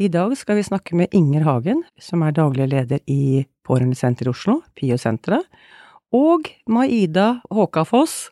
[0.00, 4.32] I dag skal vi snakke med Inger Hagen, som er daglig leder i Pårørendesenteret i
[4.32, 5.44] Oslo, PIO-senteret,
[6.16, 8.30] og Maida Håkafoss,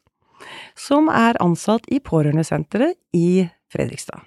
[0.72, 4.24] som er ansatt i Pårørendesenteret i Fredrikstad.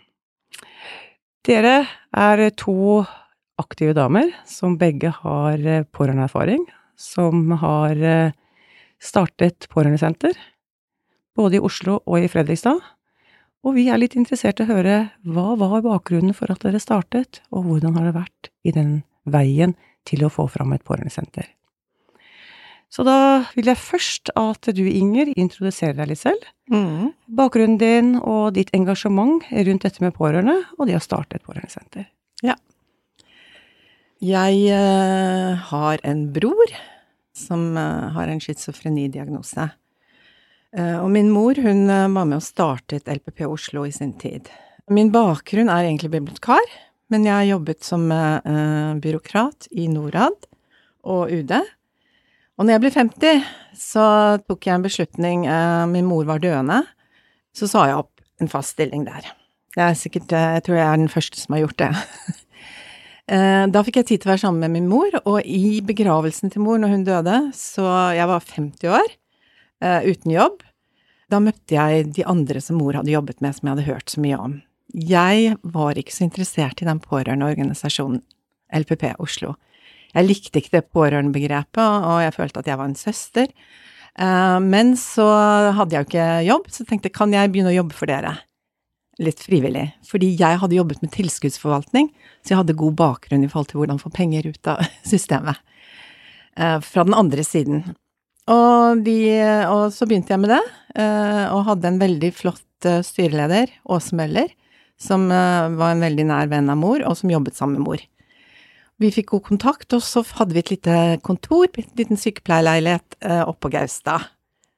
[1.42, 3.02] Dere er to
[3.58, 5.66] aktive damer som begge har
[5.98, 8.06] pårørendeerfaring, som har
[9.02, 10.38] startet pårørendesenter,
[11.34, 12.86] både i Oslo og i Fredrikstad.
[13.62, 17.44] Og vi er litt interessert i å høre hva var bakgrunnen for at dere startet,
[17.54, 19.76] og hvordan har det vært i den veien
[20.10, 21.46] til å få fram et pårørendesenter?
[22.92, 26.44] Så da vil jeg først at du, Inger, introduserer deg litt selv.
[26.74, 27.14] Mm.
[27.38, 32.10] Bakgrunnen din og ditt engasjement rundt dette med pårørende, og det å starte et pårørendesenter.
[32.44, 32.58] Ja.
[34.22, 36.74] Jeg uh, har en bror
[37.38, 39.70] som uh, har en schizofrenidiagnose.
[40.72, 44.48] Eh, og min mor hun eh, var med og startet LPP Oslo i sin tid.
[44.92, 46.64] Min bakgrunn er egentlig bibliotekar,
[47.12, 50.48] men jeg har jobbet som eh, byråkrat i Norad
[51.04, 51.54] og UD.
[52.56, 54.06] Og når jeg ble 50, så
[54.46, 55.46] tok jeg en beslutning
[55.90, 56.84] Min mor var døende.
[57.58, 59.26] Så sa jeg opp en fast stilling der.
[59.74, 61.92] Jeg, er sikkert Jeg tror jeg er den første som har gjort det.
[63.72, 66.66] Da fikk jeg tid til å være sammen med min mor, og i begravelsen til
[66.66, 67.86] mor når hun døde, så
[68.18, 69.14] jeg var 50 år,
[69.82, 70.62] uten jobb,
[71.32, 74.22] da møtte jeg de andre som mor hadde jobbet med, som jeg hadde hørt så
[74.22, 74.58] mye om.
[74.94, 78.20] Jeg var ikke så interessert i den pårørendeorganisasjonen
[78.76, 79.54] LPP Oslo.
[80.12, 83.48] Jeg likte ikke det pårørendebegrepet, og jeg følte at jeg var en søster.
[84.20, 85.26] Eh, Men så
[85.78, 88.36] hadde jeg jo ikke jobb, så tenkte jeg kan jeg begynne å jobbe for dere?
[89.22, 89.86] Litt frivillig.
[90.08, 92.12] Fordi jeg hadde jobbet med tilskuddsforvaltning,
[92.44, 94.84] så jeg hadde god bakgrunn i forhold til hvordan få penger ut av
[95.14, 95.64] systemet.
[96.60, 97.96] Eh, Fra den andre siden.
[98.50, 99.18] Og, de,
[99.70, 100.64] og så begynte jeg med det,
[100.98, 104.50] eh, og hadde en veldig flott eh, styreleder, Åse Møller,
[105.00, 108.04] som eh, var en veldig nær venn av mor, og som jobbet sammen med mor.
[109.02, 113.18] Vi fikk god kontakt, og så hadde vi et lite kontor, en liten sykepleierleilighet
[113.50, 114.28] oppå Gaustad,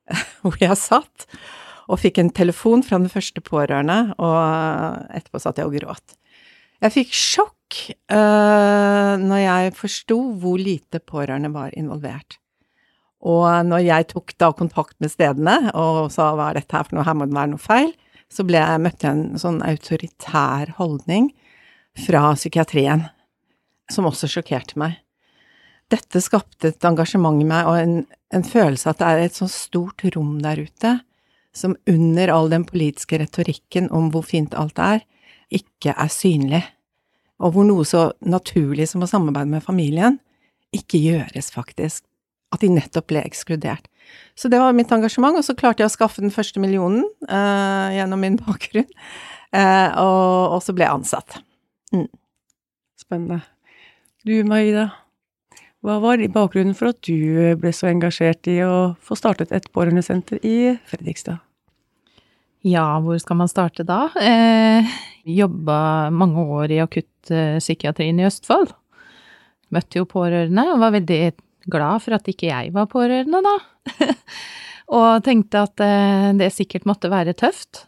[0.44, 1.28] hvor jeg satt,
[1.92, 6.16] og fikk en telefon fra den første pårørende, og etterpå satt jeg og gråt.
[6.84, 7.82] Jeg fikk sjokk
[8.12, 12.40] uh, når jeg forsto hvor lite pårørende var involvert.
[13.24, 16.98] Og når jeg tok da kontakt med stedene og sa hva er dette her for
[16.98, 17.94] noe, her må det være noe feil,
[18.34, 21.30] så ble jeg, møtte jeg en sånn autoritær holdning
[22.04, 23.06] fra psykiatrien
[23.92, 24.98] som også sjokkerte meg.
[25.94, 27.98] Dette skapte et engasjement i meg og en,
[28.34, 30.98] en følelse at det er et sånt stort rom der ute
[31.54, 35.04] som under all den politiske retorikken om hvor fint alt er,
[35.54, 36.64] ikke er synlig,
[37.38, 40.18] og hvor noe så naturlig som å samarbeide med familien
[40.74, 42.08] ikke gjøres, faktisk.
[42.54, 43.90] At de nettopp ble ekskludert.
[44.38, 47.90] Så det var mitt engasjement, og så klarte jeg å skaffe den første millionen uh,
[47.94, 48.90] gjennom min bakgrunn,
[49.54, 51.36] Uh, og, og, så ble jeg ansatt.
[51.94, 52.08] Mm.
[52.98, 53.44] Spennende.
[54.26, 54.88] Du, Maida,
[55.86, 60.42] hva var bakgrunnen for at du ble så engasjert i å få startet et pårørendesenter
[60.42, 61.44] i Fredrikstad?
[62.64, 64.08] Ja, hvor skal man starte da?
[64.16, 64.94] Eh,
[65.28, 68.72] jobba mange år i akuttpsykiatrien i Østfold.
[69.76, 71.20] Møtte jo pårørende og var veldig
[71.72, 73.56] glad for at ikke jeg var pårørende, da.
[74.98, 77.86] og tenkte at eh, det sikkert måtte være tøft.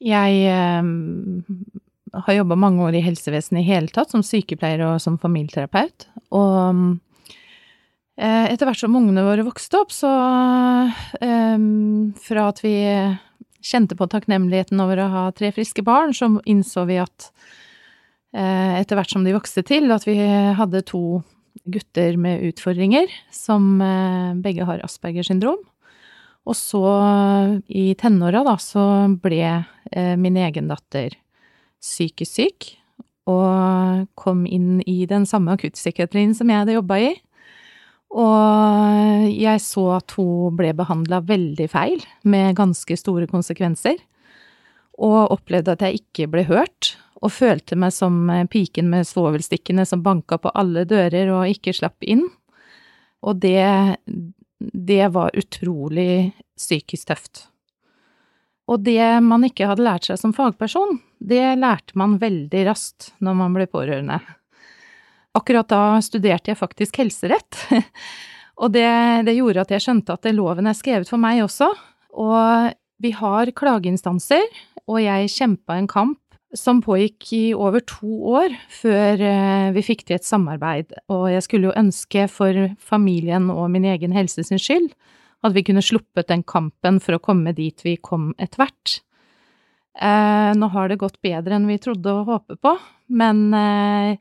[0.00, 0.90] Jeg eh,
[2.24, 6.08] har jobba mange år i helsevesenet i hele tatt, som sykepleier og som familieterapeut.
[6.36, 6.96] Og
[8.16, 10.12] eh, etter hvert som ungene våre vokste opp, så
[11.20, 12.74] Fra at vi
[13.60, 17.32] kjente på takknemligheten over å ha tre friske barn, så innså vi at
[18.30, 20.14] etter hvert som de vokste til, at vi
[20.56, 21.20] hadde to
[21.70, 25.60] gutter med utfordringer, som eh, begge har Aspergers syndrom.
[26.48, 26.82] Og så,
[27.68, 28.84] i tenåra, da, så
[29.22, 31.14] ble eh, min egen datter
[31.80, 32.70] psykisk syk,
[33.30, 37.10] og kom inn i den samme akuttpsykiatrien som jeg hadde jobba i.
[38.10, 44.00] Og jeg så at hun ble behandla veldig feil, med ganske store konsekvenser.
[45.00, 50.04] Og opplevde at jeg ikke ble hørt, og følte meg som piken med svovelstikkene som
[50.04, 52.24] banka på alle dører og ikke slapp inn.
[53.20, 53.96] Og det,
[54.56, 57.46] det var utrolig psykisk tøft.
[58.70, 63.38] Og det man ikke hadde lært seg som fagperson, det lærte man veldig raskt når
[63.42, 64.20] man ble pårørende.
[65.36, 67.58] Akkurat da studerte jeg faktisk helserett,
[68.62, 68.86] og det,
[69.26, 71.70] det, gjorde at jeg skjønte at loven er skrevet for meg også.
[72.18, 72.70] Og
[73.00, 74.42] vi har klageinstanser,
[74.90, 76.18] og jeg kjempa en kamp
[76.56, 81.44] som pågikk i over to år før eh, vi fikk til et samarbeid, og jeg
[81.46, 84.90] skulle jo ønske for familien og min egen helse sin skyld
[85.46, 88.98] at vi kunne sluppet den kampen for å komme dit vi kom etter hvert.
[89.96, 92.74] Eh, nå har det gått bedre enn vi trodde å håpe på,
[93.16, 94.18] men eh,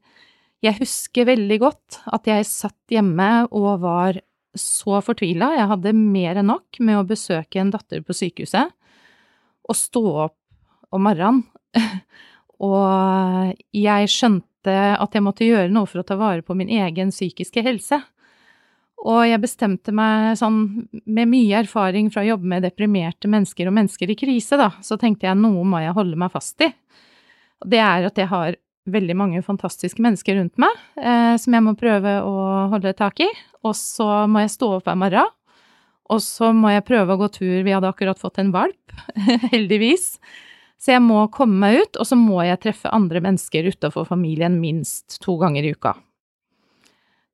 [0.66, 4.22] jeg husker veldig godt at jeg satt hjemme og var
[4.58, 5.54] så fortvila.
[5.60, 8.74] Jeg hadde mer enn nok med å besøke en datter på sykehuset
[9.70, 10.39] og stå opp
[10.96, 11.44] om morgenen.
[12.70, 17.14] og jeg skjønte at jeg måtte gjøre noe for å ta vare på min egen
[17.14, 18.02] psykiske helse.
[19.08, 23.78] Og jeg bestemte meg sånn, med mye erfaring fra å jobbe med deprimerte mennesker og
[23.78, 26.68] mennesker i krise, da, så tenkte jeg noe må jeg holde meg fast i.
[27.64, 28.58] Det er at jeg har
[28.90, 32.36] veldig mange fantastiske mennesker rundt meg eh, som jeg må prøve å
[32.74, 33.30] holde tak i.
[33.64, 35.32] Og så må jeg stå opp hver morgen.
[36.10, 37.58] Og så må jeg prøve å gå tur.
[37.66, 38.96] Vi hadde akkurat fått en valp,
[39.54, 40.16] heldigvis.
[40.80, 44.62] Så jeg må komme meg ut, og så må jeg treffe andre mennesker utafor familien
[44.62, 45.98] minst to ganger i uka.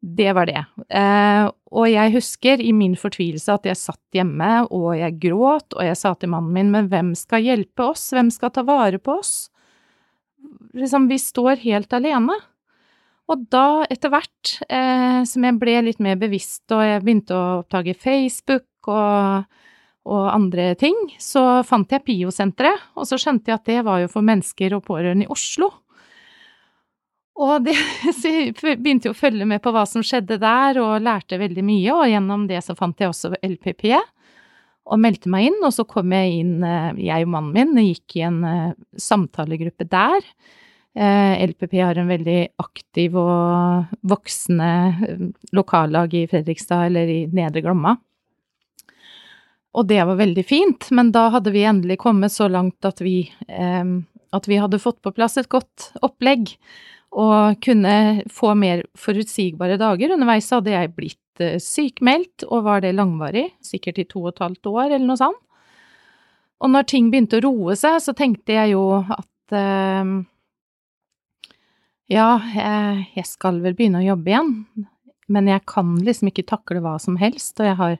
[0.05, 0.61] Det var det.
[0.89, 5.85] Eh, og jeg husker i min fortvilelse at jeg satt hjemme og jeg gråt, og
[5.85, 9.19] jeg sa til mannen min, men hvem skal hjelpe oss, hvem skal ta vare på
[9.21, 9.35] oss?
[10.75, 12.35] liksom, vi står helt alene.
[13.25, 17.45] Og da, etter hvert eh, som jeg ble litt mer bevisst, og jeg begynte å
[17.63, 19.47] oppdage Facebook og,
[20.05, 24.11] og andre ting, så fant jeg PIO-senteret, og så skjønte jeg at det var jo
[24.11, 25.71] for mennesker og pårørende i Oslo.
[27.41, 27.75] Og det,
[28.19, 31.65] så jeg begynte jo å følge med på hva som skjedde der, og lærte veldig
[31.65, 33.89] mye, og gjennom det så fant jeg også LPP,
[34.85, 37.89] og meldte meg inn, og så kom jeg inn, eh, jeg og mannen min, og
[37.89, 40.21] gikk i en eh, samtalegruppe der
[40.95, 44.69] Eh, LPP har en veldig aktiv og voksende
[45.51, 47.97] lokallag i Fredrikstad, eller i Nedre Glomma.
[49.75, 53.25] Og det var veldig fint, men da hadde vi endelig kommet så langt at vi,
[53.47, 53.85] eh,
[54.35, 56.53] at vi hadde fått på plass et godt opplegg
[57.15, 60.13] og kunne få mer forutsigbare dager.
[60.15, 64.71] Underveis hadde jeg blitt sykmeldt, og var det langvarig, sikkert i to og et halvt
[64.71, 65.41] år eller noe sånt.
[66.63, 69.55] Og når ting begynte å roe seg, så tenkte jeg jo at
[72.11, 74.51] ja, jeg, jeg skal vel begynne å jobbe igjen,
[75.35, 77.97] men jeg kan liksom ikke takle hva som helst, og jeg har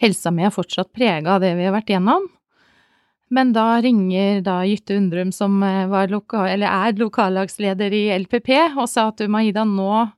[0.00, 2.28] Helsa mi er fortsatt prega av det vi har vært gjennom.
[3.30, 9.06] Men da ringer da Jytte Undrum, som eh, loka, er lokallagsleder i LPP, og sa
[9.12, 10.08] at du, Maida, nå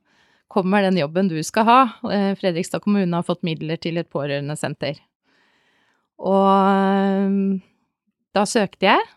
[0.53, 1.79] kommer den jobben du skal ha.
[2.09, 4.97] Eh, Fredrikstad kommune har fått midler til et pårørendesenter.
[6.25, 7.37] Og eh,
[8.33, 9.11] da søkte jeg,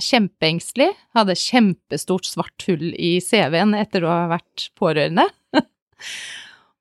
[0.00, 0.88] kjempeengstelig.
[1.12, 5.26] Hadde kjempestort svart hull i CV-en etter å ha vært pårørende.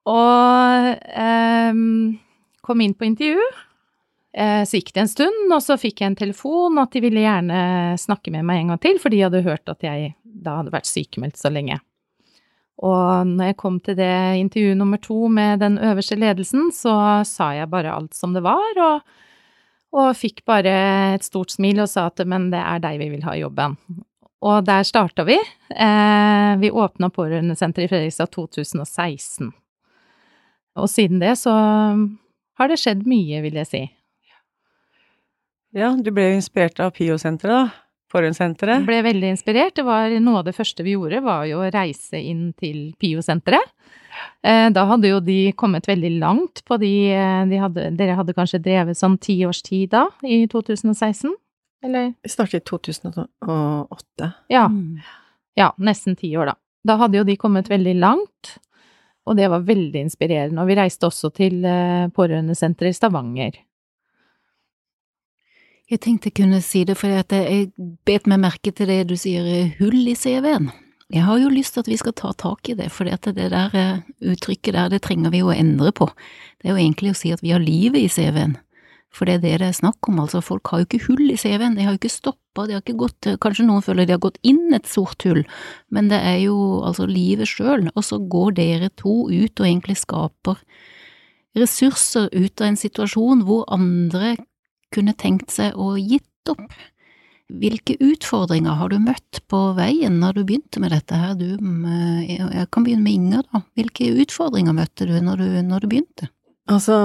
[0.08, 1.84] og eh,
[2.70, 3.44] kom inn på intervju.
[4.38, 7.26] Eh, så gikk det en stund, og så fikk jeg en telefon at de ville
[7.26, 7.62] gjerne
[7.98, 10.90] snakke med meg en gang til, for de hadde hørt at jeg da hadde vært
[10.90, 11.80] sykemeldt så lenge.
[12.80, 17.50] Og når jeg kom til det intervju nummer to med den øverste ledelsen, så sa
[17.58, 19.18] jeg bare alt som det var, og
[19.96, 20.74] og fikk bare
[21.16, 23.78] et stort smil og sa at men det er deg vi vil ha i jobben.
[24.46, 25.36] Og der starta vi.
[25.36, 29.50] Eh, vi åpna pårørendesenteret i Fredrikstad 2016.
[30.80, 31.56] Og siden det så
[32.60, 33.84] har det skjedd mye, vil jeg si.
[35.78, 37.86] Ja, du ble jo inspirert av PIO-senteret, da?
[38.10, 38.88] Pårørendesenteret?
[38.88, 39.76] Ble veldig inspirert.
[39.78, 43.70] Det var noe av det første vi gjorde, var jo å reise inn til PIO-senteret.
[44.42, 48.34] Eh, da hadde jo de kommet veldig langt på de, eh, de hadde, Dere hadde
[48.34, 51.36] kanskje drevet sånn ti års tid da, i 2016?
[51.86, 52.14] Eller?
[52.24, 54.34] Vi startet i 2008.
[54.50, 54.66] Ja.
[54.68, 55.00] Mm.
[55.56, 56.56] Ja, nesten ti år, da.
[56.88, 58.58] Da hadde jo de kommet veldig langt,
[59.30, 60.62] og det var veldig inspirerende.
[60.62, 63.60] Og vi reiste også til eh, pårørendesenteret i Stavanger.
[65.90, 67.72] Jeg tenkte jeg kunne si det, for jeg
[68.06, 70.70] bet meg merke til det du sier, hull i CV-en.
[71.10, 73.74] Jeg har jo lyst til at vi skal ta tak i det, for det der
[73.74, 76.06] eh, uttrykket der, det trenger vi jo å endre på.
[76.62, 78.60] Det er jo egentlig å si at vi har livet i CV-en.
[79.14, 80.42] For det er det det er snakk om, altså.
[80.46, 83.00] Folk har jo ikke hull i CV-en, de har jo ikke stoppa, de har ikke
[83.00, 85.42] gått Kanskje noen føler de har gått inn et sort hull,
[85.90, 89.98] men det er jo altså livet sjøl, og så går dere to ut og egentlig
[90.04, 90.62] skaper
[91.58, 94.36] ressurser ut av en situasjon hvor andre
[94.94, 96.70] kunne tenkt seg å gitt opp.
[97.50, 101.34] Hvilke utfordringer har du møtt på veien når du begynte med dette her?
[101.34, 103.64] Du, jeg kan begynne med Inger, da.
[103.78, 106.30] Hvilke utfordringer møtte du når du, når du begynte?
[106.70, 107.00] Altså,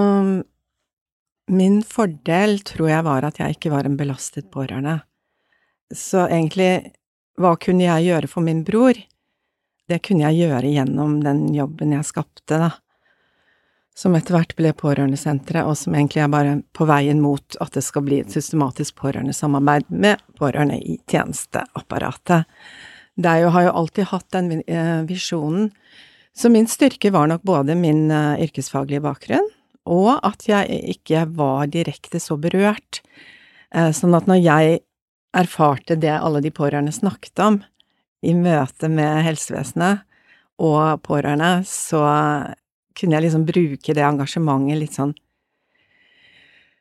[1.50, 5.00] min fordel tror jeg var at jeg ikke var en belastet pårørende.
[5.94, 6.94] Så egentlig,
[7.40, 8.96] hva kunne jeg gjøre for min bror?
[9.88, 12.72] Det kunne jeg gjøre gjennom den jobben jeg skapte, da
[13.94, 17.84] som etter hvert ble Pårørendesenteret, og som egentlig er bare på veien mot at det
[17.86, 22.50] skal bli et systematisk pårørendesamarbeid med pårørende i tjenesteapparatet.
[23.22, 25.70] Jeg har jo alltid hatt den eh, visjonen.
[26.34, 29.46] Så min styrke var nok både min eh, yrkesfaglige bakgrunn,
[29.84, 33.02] og at jeg ikke var direkte så berørt.
[33.74, 34.80] Eh, sånn at når jeg
[35.34, 37.60] erfarte det alle de pårørende snakket om
[38.24, 40.04] i møte med helsevesenet
[40.62, 42.00] og pårørende, så
[42.94, 45.14] kunne jeg liksom bruke det engasjementet litt sånn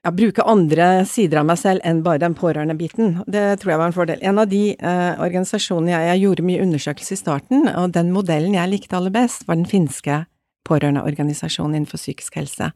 [0.04, 3.22] ja, bruke andre sider av meg selv enn bare den pårørende-biten.
[3.24, 4.20] Det tror jeg var en fordel.
[4.22, 8.58] En av de eh, organisasjonene jeg, jeg, gjorde mye undersøkelse i starten, og den modellen
[8.58, 10.26] jeg likte aller best, var den finske
[10.68, 12.72] pårørendeorganisasjonen innenfor psykisk helse.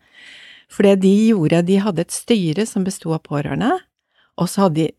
[0.72, 3.72] For det de gjorde, de hadde et styre som besto av pårørende,
[4.38, 4.94] og så hadde de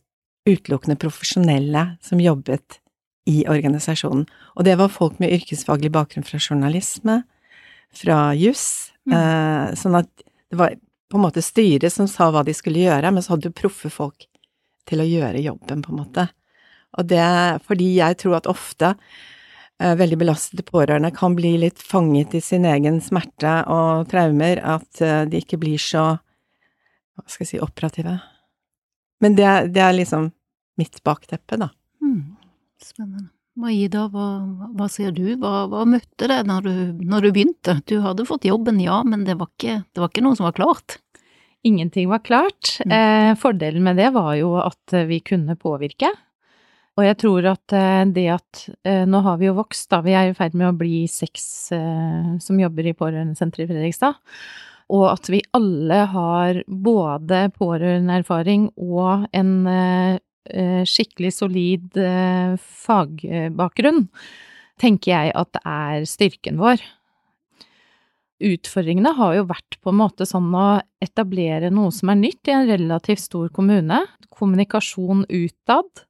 [0.49, 2.81] utelukkende profesjonelle som jobbet
[3.29, 4.25] i organisasjonen.
[4.57, 7.21] Og det var folk med yrkesfaglig bakgrunn fra journalisme,
[7.95, 8.95] fra juss.
[9.09, 9.17] Mm.
[9.19, 10.09] Eh, sånn at
[10.49, 10.77] det var
[11.09, 13.93] på en måte styret som sa hva de skulle gjøre, men så hadde du proffe
[13.93, 14.27] folk
[14.89, 16.29] til å gjøre jobben, på en måte.
[16.97, 17.25] Og det
[17.69, 18.95] fordi jeg tror at ofte
[19.79, 25.23] veldig belastede pårørende kan bli litt fanget i sin egen smerte og traumer, at eh,
[25.31, 26.11] de ikke blir så,
[27.15, 28.17] hva skal jeg si, operative.
[29.23, 30.33] Men det, det er liksom
[30.79, 31.71] mitt bakteppe, da.
[32.03, 32.35] Mm.
[32.83, 33.31] Spennende.
[33.59, 34.27] Maida, hva,
[34.79, 36.75] hva sier du, hva, hva møtte deg når du,
[37.11, 37.81] når du, begynte?
[37.91, 40.55] Du hadde fått jobben, ja, men det var ikke, det var ikke noe som var
[40.59, 41.01] klart?
[41.67, 42.77] Ingenting var klart.
[42.87, 42.95] Mm.
[42.95, 46.13] Eh, fordelen med det var jo at vi kunne påvirke.
[46.99, 50.03] Og jeg tror at eh, det at eh, Nå har vi jo vokst, da.
[50.03, 54.19] Vi er i ferd med å bli seks eh, som jobber i pårørendesenteret i Fredrikstad.
[54.89, 59.51] Og at vi alle har både pårørendeerfaring og en
[60.89, 61.99] skikkelig solid
[62.57, 64.07] fagbakgrunn,
[64.81, 66.81] tenker jeg at det er styrken vår.
[68.49, 72.57] Utfordringene har jo vært på en måte sånn å etablere noe som er nytt i
[72.57, 74.01] en relativt stor kommune.
[74.33, 76.08] Kommunikasjon utad.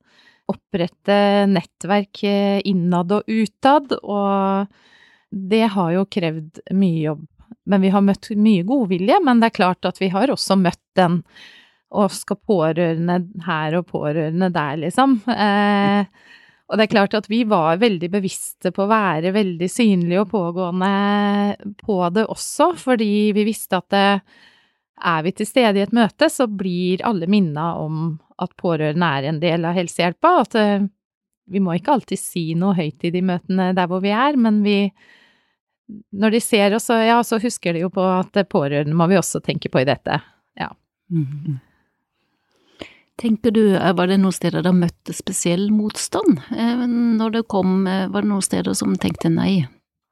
[0.49, 1.19] Opprette
[1.51, 4.67] nettverk eh, innad og utad, og
[5.29, 7.27] det har jo krevd mye jobb.
[7.69, 10.85] Men vi har møtt mye godvilje, men det er klart at vi har også møtt
[10.97, 11.23] den
[11.89, 15.19] og skal pårørende her og pårørende der, liksom.
[15.33, 16.05] Eh,
[16.69, 20.33] og det er klart at vi var veldig bevisste på å være veldig synlige og
[20.35, 20.91] pågående
[21.81, 24.09] på det også, fordi vi visste at det,
[24.99, 29.29] er vi til stede i et møte, så blir alle minna om at pårørende er
[29.29, 30.33] en del av helsehjelpa.
[30.45, 30.89] At eh,
[31.49, 34.63] vi må ikke alltid si noe høyt i de møtene der hvor vi er, men
[34.67, 34.81] vi
[36.13, 39.41] Når de ser oss, ja, så husker de jo på at pårørende må vi også
[39.41, 40.19] tenke på i dette.
[40.61, 40.69] Ja.
[41.09, 41.57] Mm.
[43.17, 47.89] Tenker du, eh, var det noen steder der møtte spesiell motstand eh, når det kom,
[47.89, 49.65] var det noen steder som tenkte nei,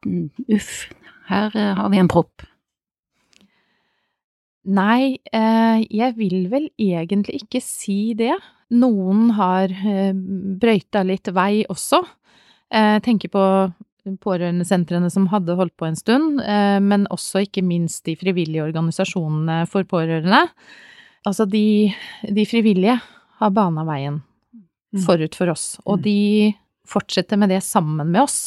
[0.07, 0.89] mm, uff,
[1.29, 2.49] her har vi en propp?
[4.67, 8.35] Nei, jeg vil vel egentlig ikke si det.
[8.75, 9.71] Noen har
[10.59, 12.01] brøyta litt vei også.
[12.75, 13.45] Jeg tenker på
[14.23, 16.43] pårørendesentrene som hadde holdt på en stund,
[16.83, 20.43] men også ikke minst de frivillige organisasjonene for pårørende.
[21.27, 21.95] Altså, de,
[22.27, 22.99] de frivillige
[23.41, 25.03] har bana veien mm.
[25.07, 26.05] forut for oss, og mm.
[26.05, 26.19] de
[26.87, 28.39] fortsetter med det sammen med oss.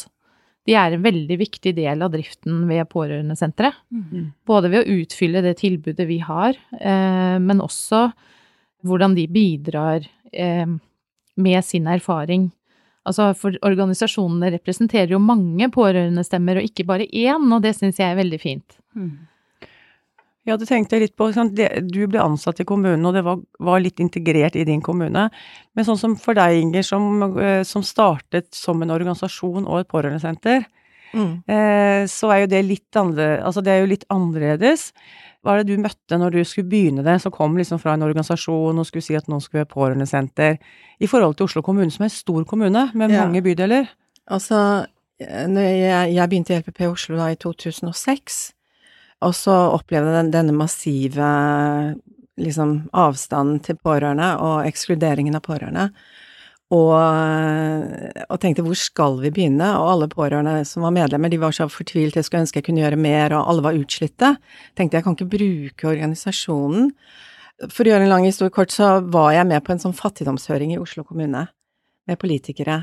[0.68, 3.78] De er en veldig viktig del av driften ved pårørendesenteret.
[3.90, 4.30] Mm.
[4.46, 8.10] Både ved å utfylle det tilbudet vi har, eh, men også
[8.86, 10.68] hvordan de bidrar eh,
[11.40, 12.50] med sin erfaring.
[13.08, 18.12] Altså, for organisasjonene representerer jo mange pårørendestemmer, og ikke bare én, og det syns jeg
[18.12, 18.76] er veldig fint.
[18.94, 19.12] Mm.
[20.50, 21.28] Ja, det tenkte jeg litt på.
[21.30, 25.28] Du ble ansatt i kommunen, og det var, var, litt integrert i din kommune.
[25.78, 29.90] Men sånn som for deg, Inger, som, eh, som startet som en organisasjon og et
[29.92, 30.66] pårørendesenter,
[31.14, 31.32] mm.
[31.46, 33.44] eh, så er jo det litt annerledes.
[33.46, 34.90] Altså, det er jo litt annerledes.
[35.40, 38.04] Hva er det du møtte når du skulle begynne det, som kom liksom fra en
[38.10, 40.58] organisasjon og skulle si at nå skulle vi ha pårørendesenter,
[40.98, 43.22] i forhold til Oslo kommune, som er en stor kommune med ja.
[43.22, 43.86] mange bydeler?
[44.26, 44.86] Altså,
[45.22, 48.48] når jeg, jeg begynte i LPP Oslo da i 2006,
[49.20, 51.28] og så opplevde jeg denne massive
[52.40, 55.90] liksom avstanden til pårørende og ekskluderingen av pårørende.
[56.70, 59.72] Og, og, tenkte hvor skal vi begynne?
[59.80, 62.84] Og alle pårørende som var medlemmer, de var så fortvilt, jeg skulle ønske jeg kunne
[62.84, 64.36] gjøre mer, og alle var utslitte.
[64.78, 66.92] Tenkte jeg kan ikke bruke organisasjonen.
[67.66, 70.76] For å gjøre en lang historie kort, så var jeg med på en sånn fattigdomshøring
[70.76, 71.48] i Oslo kommune
[72.08, 72.78] med politikere,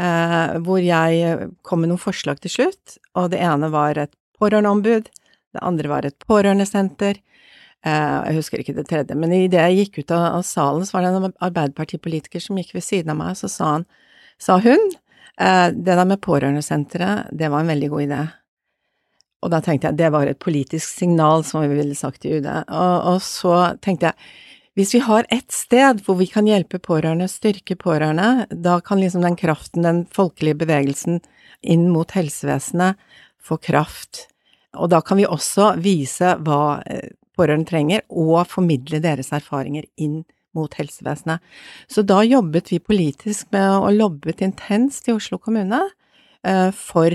[0.00, 5.12] eh, hvor jeg kom med noen forslag til slutt, og det ene var et pårørendeombud,
[5.58, 7.20] det andre var et pårørendesenter,
[7.86, 11.04] Eh, jeg husker ikke det tredje, men idet jeg gikk ut av, salen, så var
[11.04, 13.86] det en arbeiderpartipolitiker som gikk ved siden av meg, så sa han,
[14.42, 14.82] sa hun,
[15.38, 18.20] eh, det der med pårørendesenteret, det var en veldig god idé.
[19.46, 22.48] Og da tenkte jeg det var et politisk signal, som vi ville sagt i UD.
[22.50, 24.34] Og, og så tenkte jeg
[24.78, 29.24] hvis vi har ett sted hvor vi kan hjelpe pårørende, styrke pårørende, da kan liksom
[29.26, 31.18] den kraften, den folkelige bevegelsen
[31.62, 32.98] inn mot helsevesenet,
[33.42, 34.28] få kraft.
[34.76, 40.24] Og da kan vi også vise hva eh, pårørende trenger, og formidle deres erfaringer inn
[40.56, 41.44] mot helsevesenet.
[41.90, 45.80] Så da jobbet vi politisk med å lobbet intenst i Oslo kommune
[46.44, 47.14] eh, for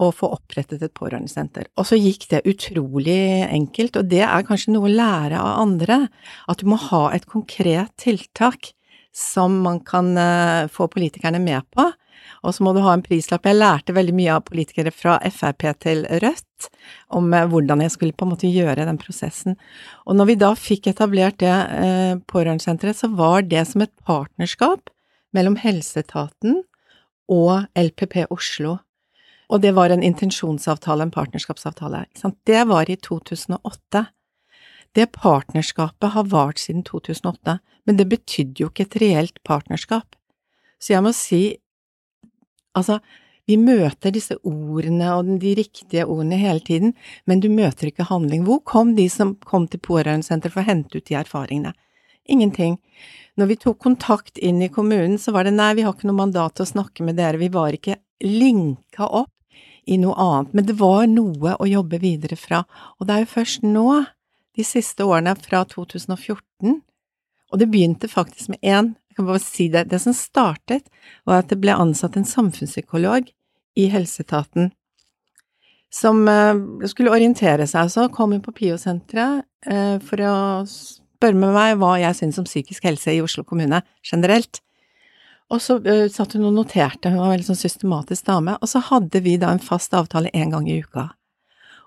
[0.00, 1.68] å få opprettet et pårørendesenter.
[1.76, 6.02] Og så gikk det utrolig enkelt, og det er kanskje noe å lære av andre,
[6.48, 8.72] at du må ha et konkret tiltak
[9.16, 11.90] som man kan eh, få politikerne med på,
[12.42, 13.46] og så må du ha en prislapp.
[13.46, 16.70] Jeg lærte veldig mye av politikere fra Frp til Rødt
[17.16, 19.58] om eh, hvordan jeg skulle på en måte gjøre den prosessen.
[20.06, 24.92] Og når vi da fikk etablert det eh, pårørendesenteret, så var det som et partnerskap
[25.36, 26.62] mellom helseetaten
[27.30, 28.78] og LPP Oslo.
[29.50, 32.04] Og det var en intensjonsavtale, en partnerskapsavtale.
[32.46, 34.04] Det var i 2008.
[34.94, 40.16] Det partnerskapet har vart siden 2008, men det betydde jo ikke et reelt partnerskap.
[40.82, 41.42] Så jeg må si
[42.76, 43.00] Altså,
[43.50, 46.92] vi møter disse ordene og de riktige ordene hele tiden,
[47.26, 48.44] men du møter ikke handling.
[48.46, 51.74] Hvor kom de som kom til pårørendesenteret for å hente ut de erfaringene?
[52.30, 52.76] Ingenting.
[53.40, 56.20] Når vi tok kontakt inn i kommunen, så var det nei, vi har ikke noe
[56.20, 59.32] mandat til å snakke med dere, vi var ikke linka opp
[59.90, 62.62] i noe annet, men det var noe å jobbe videre fra,
[63.00, 63.86] og det er jo først nå,
[64.58, 66.80] de siste årene fra 2014,
[67.50, 69.88] og det begynte faktisk med én kan bare si det.
[69.90, 70.86] Det som startet,
[71.28, 73.30] var at det ble ansatt en samfunnspsykolog
[73.78, 74.70] i helseetaten
[75.90, 77.90] som uh, skulle orientere seg.
[77.90, 80.34] Så kom hun på PIO-senteret uh, for å
[80.66, 84.62] spørre meg hva jeg syns om psykisk helse i Oslo kommune generelt.
[85.50, 88.70] Og så uh, satt hun og noterte, hun var en veldig sånn systematisk dame, og
[88.70, 91.10] så hadde vi da en fast avtale én gang i uka.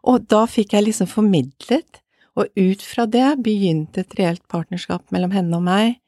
[0.04, 2.02] Og da fikk jeg liksom formidlet,
[2.36, 6.00] og ut fra det begynte et reelt partnerskap mellom henne og meg,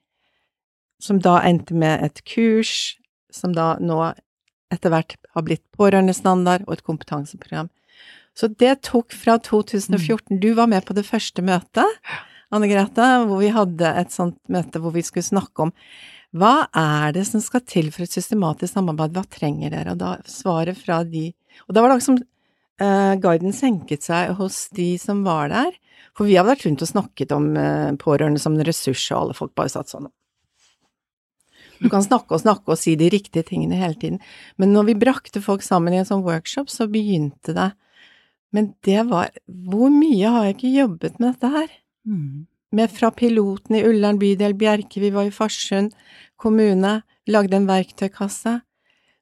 [1.02, 2.96] som da endte med et kurs,
[3.34, 4.00] som da nå
[4.74, 7.70] etter hvert har blitt pårørendestandard og et kompetanseprogram.
[8.36, 11.88] Så det tok fra 2014 Du var med på det første møtet,
[12.54, 15.74] Anne Grete, hvor vi hadde et sånt møte hvor vi skulle snakke om
[16.36, 19.94] hva er det som skal til for et systematisk samarbeid, hva trenger dere?
[19.94, 21.30] Og da svaret fra de
[21.70, 25.72] Og da var det liksom uh, guiden senket seg hos de som var der,
[26.12, 29.38] for vi hadde vært rundt og snakket om uh, pårørende som en ressurs, og alle
[29.38, 30.10] folk bare satt sånn
[31.80, 34.20] du kan snakke og snakke og si de riktige tingene hele tiden,
[34.58, 37.72] men når vi brakte folk sammen i en sånn workshop, så begynte det.
[38.56, 41.72] Men det var Hvor mye har jeg ikke jobbet med dette her?
[42.08, 42.46] Mm.
[42.72, 45.94] Med fra piloten i Ullern bydel, Bjerke, vi var i Farsund
[46.40, 48.62] kommune, lagde en verktøykasse.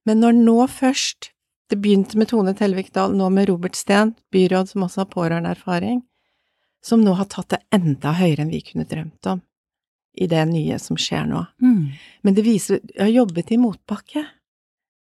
[0.06, 1.32] Men når nå først
[1.72, 6.04] det begynte med Tone Tellevik-Dahl, nå med Robert Steen, byråd som også har pårørendeerfaring,
[6.86, 9.42] som nå har tatt det enda høyere enn vi kunne drømt om
[10.14, 11.44] i det nye som skjer nå.
[11.62, 11.92] Mm.
[12.22, 14.26] Men det viser Jeg har jobbet i motbakke.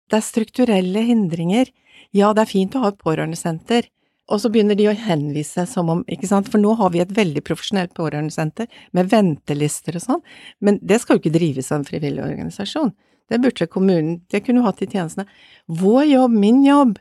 [0.09, 1.69] Det er strukturelle hindringer.
[2.13, 3.87] Ja, det er fint å ha et pårørendesenter,
[4.31, 7.15] og så begynner de å henvise som om, ikke sant, for nå har vi et
[7.15, 10.21] veldig profesjonelt pårørendesenter med ventelister og sånn,
[10.63, 12.93] men det skal jo ikke drives av en frivillig organisasjon.
[13.31, 15.25] Det burde kommunen, det kunne hatt i tjenestene.
[15.67, 16.99] Vår jobb, min jobb,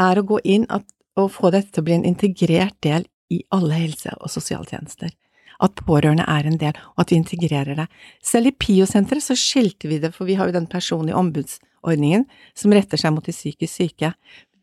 [0.00, 3.80] er å gå inn og få dette til å bli en integrert del i alle
[3.82, 5.12] helse- og sosialtjenester
[5.60, 7.86] at pårørende er en del, og at vi integrerer det.
[8.24, 12.74] Selv i PIO-senteret så skilte vi det, for vi har jo den personlige ombudsordningen som
[12.74, 14.14] retter seg mot de psykisk syke.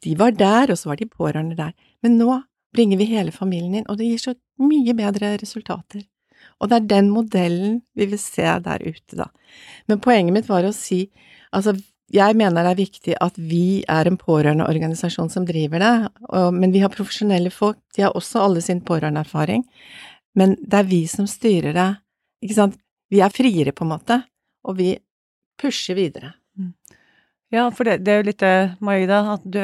[0.05, 1.73] De var der, og så var de pårørende der.
[2.05, 2.39] Men nå
[2.75, 6.05] bringer vi hele familien inn, og det gir så mye bedre resultater.
[6.61, 9.29] Og det er den modellen vi vil se der ute, da.
[9.89, 11.07] Men poenget mitt var å si,
[11.53, 11.75] altså,
[12.13, 15.95] jeg mener det er viktig at vi er en pårørendeorganisasjon som driver det,
[16.55, 19.65] men vi har profesjonelle folk, de har også alle sin pårørendeerfaring
[20.35, 21.89] men det er vi som styrer det,
[22.43, 22.79] ikke sant.
[23.07, 24.17] Vi er friere, på en måte,
[24.67, 24.91] og vi
[25.61, 26.33] pusher videre.
[26.59, 26.73] Mm.
[27.55, 29.61] Ja, for det, det er jo litt det, Maida, at du,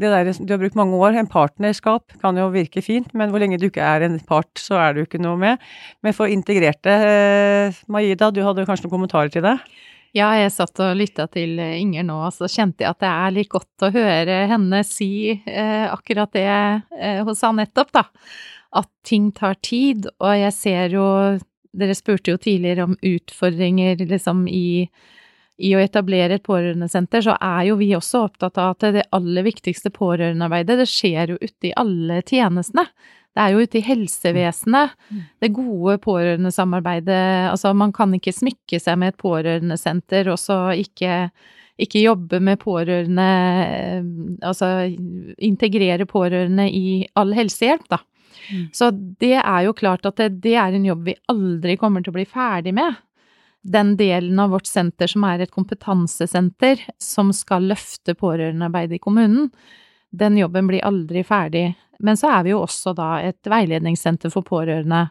[0.00, 1.18] det der, du har brukt mange år.
[1.18, 4.78] En partnerskap kan jo virke fint, men hvor lenge du ikke er en part, så
[4.80, 5.68] er du ikke noe med.
[6.06, 9.58] Men for integrerte, eh, Maida, du hadde kanskje noen kommentarer til det?
[10.16, 13.34] Ja, jeg satt og lytta til Inger nå, og så kjente jeg at det er
[13.36, 18.06] litt godt å høre henne si eh, akkurat det eh, hun sa nettopp, da.
[18.76, 21.04] At ting tar tid, og jeg ser jo
[21.78, 24.88] Dere spurte jo tidligere om utfordringer liksom i
[25.58, 29.42] i å etablere et pårørendesenter, så er jo vi også opptatt av at det aller
[29.42, 32.86] viktigste pårørendearbeidet, det skjer jo ute i alle tjenestene.
[33.34, 34.94] Det er jo ute i helsevesenet.
[35.10, 35.22] Mm.
[35.42, 37.20] Det gode pårørendesamarbeidet
[37.52, 41.28] Altså, man kan ikke smykke seg med et pårørendesenter og så ikke,
[41.78, 43.28] ikke jobbe med pårørende
[44.46, 44.72] Altså
[45.38, 48.00] integrere pårørende i all helsehjelp, da.
[48.52, 48.64] Mm.
[48.72, 52.14] Så det er jo klart at det, det er en jobb vi aldri kommer til
[52.14, 52.96] å bli ferdig med
[53.62, 59.50] den delen av vårt senter som er et kompetansesenter som skal løfte pårørendearbeidet i kommunen,
[60.10, 61.72] den jobben blir aldri ferdig.
[61.98, 65.08] Men så er vi jo også da et veiledningssenter for pårørende.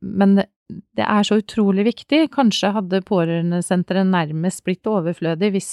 [0.00, 2.24] Men det er så utrolig viktig.
[2.34, 5.72] Kanskje hadde pårørendesenteret nærmest blitt overflødig hvis,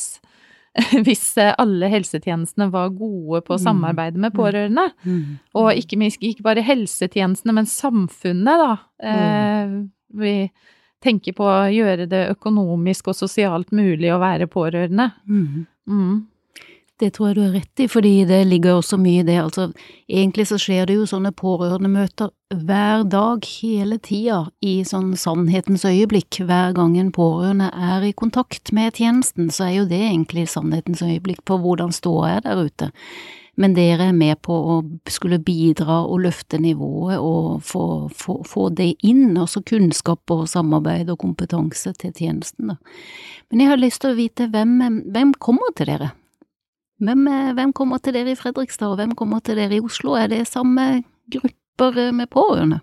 [1.05, 3.63] hvis alle helsetjenestene var gode på å mm.
[3.63, 4.89] samarbeide med pårørende.
[5.03, 5.37] Mm.
[5.59, 5.99] Og ikke,
[6.31, 8.73] ikke bare helsetjenestene, men samfunnet, da.
[9.11, 9.73] Eh,
[10.19, 10.33] vi
[11.03, 15.11] tenker på å gjøre det økonomisk og sosialt mulig å være pårørende.
[15.29, 15.65] Mm.
[16.99, 19.37] Det tror jeg du har rett i, fordi det ligger også mye i det.
[19.39, 19.69] Altså,
[20.11, 22.33] egentlig så skjer det jo sånne pårørendemøter
[22.67, 26.41] hver dag, hele tida, i sånn sannhetens øyeblikk.
[26.43, 31.05] Hver gang en pårørende er i kontakt med tjenesten, så er jo det egentlig sannhetens
[31.05, 32.91] øyeblikk på hvordan ståa er der ute
[33.59, 34.75] men dere er med på å
[35.11, 37.83] skulle bidra og løfte nivået og få,
[38.15, 42.71] få, få det inn, altså kunnskap og samarbeid og kompetanse til tjenesten.
[42.71, 42.77] Da.
[43.51, 44.79] Men jeg har lyst til å vite hvem,
[45.11, 46.13] hvem kommer til dere?
[46.99, 50.17] Hvem, hvem, kommer til dere i Fredrikstad, og hvem kommer til dere i Oslo?
[50.19, 52.81] Er det samme grupper med pårørende?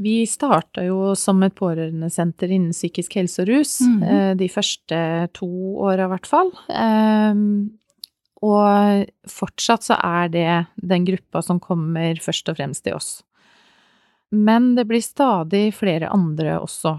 [0.00, 4.36] Vi starta jo som et pårørendesenter innen psykisk helse og rus, mm -hmm.
[4.36, 6.50] de første to åra i hvert fall.
[6.68, 7.70] Ehm,
[8.42, 13.22] og fortsatt så er det den gruppa som kommer først og fremst til oss.
[14.30, 16.98] Men det blir stadig flere andre også.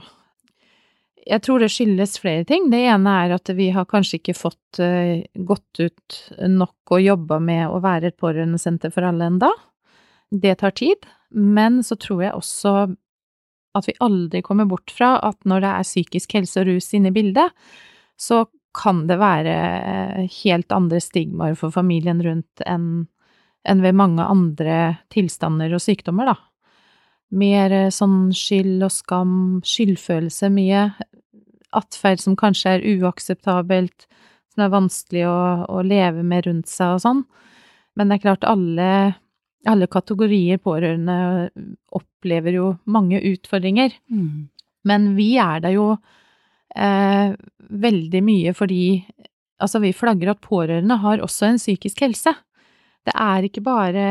[1.27, 2.69] Jeg tror det skyldes flere ting.
[2.71, 6.17] Det ene er at vi har kanskje ikke fått uh, gått ut
[6.49, 9.51] nok og jobba med å være et pårørendesenter for alle enda.
[10.31, 11.05] Det tar tid.
[11.31, 12.73] Men så tror jeg også
[13.77, 17.11] at vi aldri kommer bort fra at når det er psykisk helse og rus inne
[17.11, 17.53] i bildet,
[18.19, 18.43] så
[18.75, 24.77] kan det være eh, helt andre stigmaer for familien rundt enn ved mange andre
[25.13, 26.50] tilstander og sykdommer, da.
[27.31, 29.33] Mer eh, sånn skyld og skam,
[29.65, 30.89] skyldfølelse mye,
[31.77, 34.07] atferd som kanskje er uakseptabelt,
[34.51, 35.37] som er vanskelig å,
[35.71, 37.21] å leve med rundt seg og sånn.
[37.95, 38.89] Men det er klart, alle,
[39.67, 41.51] alle kategorier pårørende
[41.95, 43.95] opplever jo mange utfordringer.
[44.11, 44.49] Mm.
[44.87, 45.87] Men vi er der jo
[46.75, 48.83] eh, veldig mye fordi
[49.61, 52.31] Altså, vi flagger at pårørende har også en psykisk helse.
[53.07, 54.03] Det er ikke bare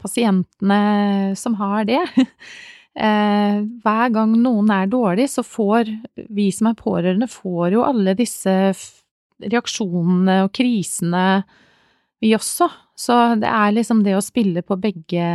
[0.00, 0.82] pasientene
[1.38, 2.04] som har det.
[3.00, 5.88] Eh, hver gang noen er dårlig, så får
[6.34, 8.50] vi som er pårørende, får jo alle disse
[9.40, 11.22] reaksjonene og krisene,
[12.20, 12.66] vi også.
[12.98, 15.28] Så det er liksom det å spille på begge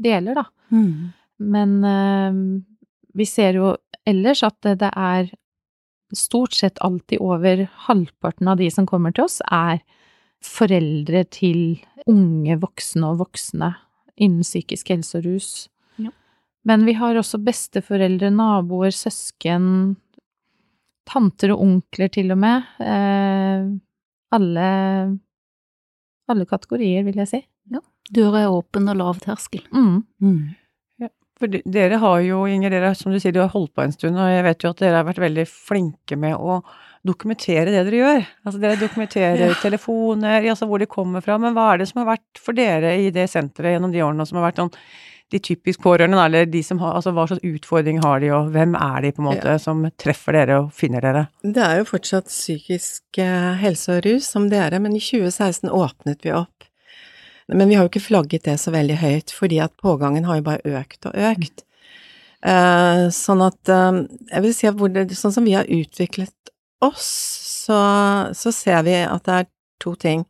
[0.00, 0.46] deler, da.
[0.72, 1.12] Mm.
[1.44, 2.40] Men eh,
[3.20, 3.74] vi ser jo
[4.08, 5.28] ellers at det er
[6.14, 9.84] stort sett alltid over halvparten av de som kommer til oss, er
[10.44, 11.80] foreldre til
[12.10, 13.72] unge voksne og voksne
[14.14, 15.50] innen psykisk helse og rus.
[15.98, 16.12] Ja.
[16.68, 19.96] Men vi har også besteforeldre, naboer, søsken,
[21.10, 22.68] tanter og onkler til og med.
[22.80, 23.70] Eh,
[24.34, 24.68] alle,
[26.30, 27.42] alle kategorier, vil jeg si.
[27.72, 27.82] Ja.
[28.14, 29.64] Døra er åpen og lav terskel.
[29.72, 30.04] Mm.
[30.22, 30.44] Mm.
[31.40, 34.18] For dere har jo, Inger, dere, som du sier, du har holdt på en stund,
[34.20, 36.60] og jeg vet jo at dere har vært veldig flinke med å
[37.04, 38.28] dokumentere det dere gjør.
[38.44, 39.56] Altså dere dokumenterer ja.
[39.62, 42.96] telefoner, altså hvor de kommer fra, men hva er det som har vært for dere
[43.02, 44.72] i det senteret gjennom de årene som har vært sånn
[45.32, 48.76] de typisk pårørende, eller de som har, altså hva slags utfordring har de, og hvem
[48.76, 49.60] er de på en måte ja.
[49.62, 51.24] som treffer dere og finner dere?
[51.42, 56.22] Det er jo fortsatt psykisk eh, helse og rus som dere, men i 2016 åpnet
[56.28, 56.68] vi opp
[57.52, 60.46] men vi har jo ikke flagget det så veldig høyt, fordi at pågangen har jo
[60.46, 61.64] bare økt og økt.
[62.44, 66.34] Uh, sånn at uh, Jeg vil si at det, sånn som vi har utviklet
[66.84, 67.10] oss,
[67.64, 67.78] så,
[68.34, 69.50] så, ser vi at det er
[69.82, 70.24] to ting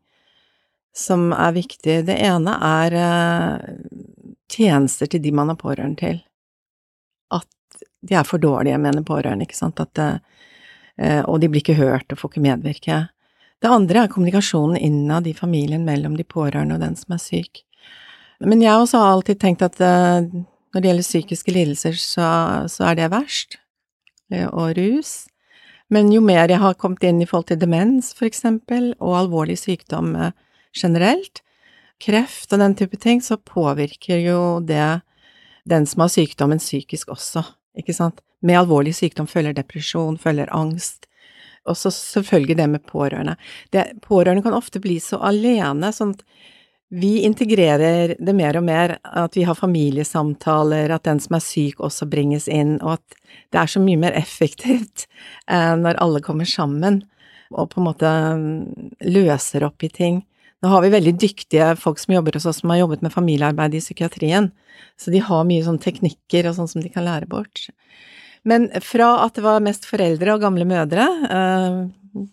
[0.95, 2.03] som er viktig.
[2.07, 3.65] Det ene er uh,
[4.51, 6.21] tjenester til de man er pårørende til.
[7.35, 9.81] At de er for dårlige, mener pårørende, ikke sant.
[9.83, 10.23] At,
[11.27, 12.99] og de blir ikke hørt og får ikke medvirke.
[13.59, 17.65] Det andre er kommunikasjonen innad i familien mellom de pårørende og den som er syk.
[18.45, 20.23] Men jeg også har alltid tenkt at uh,
[20.75, 22.27] når det gjelder psykiske lidelser, så,
[22.71, 23.61] så er det verst,
[24.51, 25.25] og rus.
[25.95, 29.57] Men jo mer jeg har kommet inn i forhold til demens, for eksempel, og alvorlig
[29.61, 30.33] sykdom uh,
[30.75, 31.43] generelt,
[32.03, 35.01] kreft og den type ting, så påvirker jo det
[35.71, 37.45] den som har sykdommen psykisk også,
[37.79, 38.21] ikke sant.
[38.45, 41.07] Med alvorlig sykdom følger depresjon, følger angst,
[41.65, 43.39] og så selvfølgelig det med pårørende.
[43.73, 46.27] Det, pårørende kan ofte bli så alene, sånn at
[46.91, 51.81] vi integrerer det mer og mer, at vi har familiesamtaler, at den som er syk
[51.83, 53.17] også bringes inn, og at
[53.55, 55.07] det er så mye mer effektivt
[55.49, 57.03] eh, når alle kommer sammen
[57.55, 60.23] og på en måte mm, løser opp i ting.
[60.65, 63.77] Nå har vi veldig dyktige folk som jobber hos oss, som har jobbet med familiearbeid
[63.77, 64.51] i psykiatrien,
[65.01, 67.67] så de har mye sånn teknikker og sånn som de kan lære bort.
[68.49, 71.05] Men fra at det var mest foreldre og gamle mødre,
[71.37, 72.25] eh,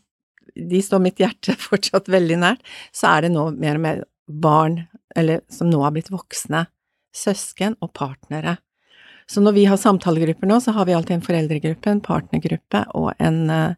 [0.72, 4.84] de står mitt hjerte fortsatt veldig nært, så er det nå mer og mer barn,
[5.16, 6.66] eller som nå har blitt voksne,
[7.16, 8.58] søsken og partnere.
[9.32, 13.14] Så når vi har samtalegrupper nå, så har vi alltid en foreldregruppe, en partnergruppe og
[13.20, 13.74] en eh,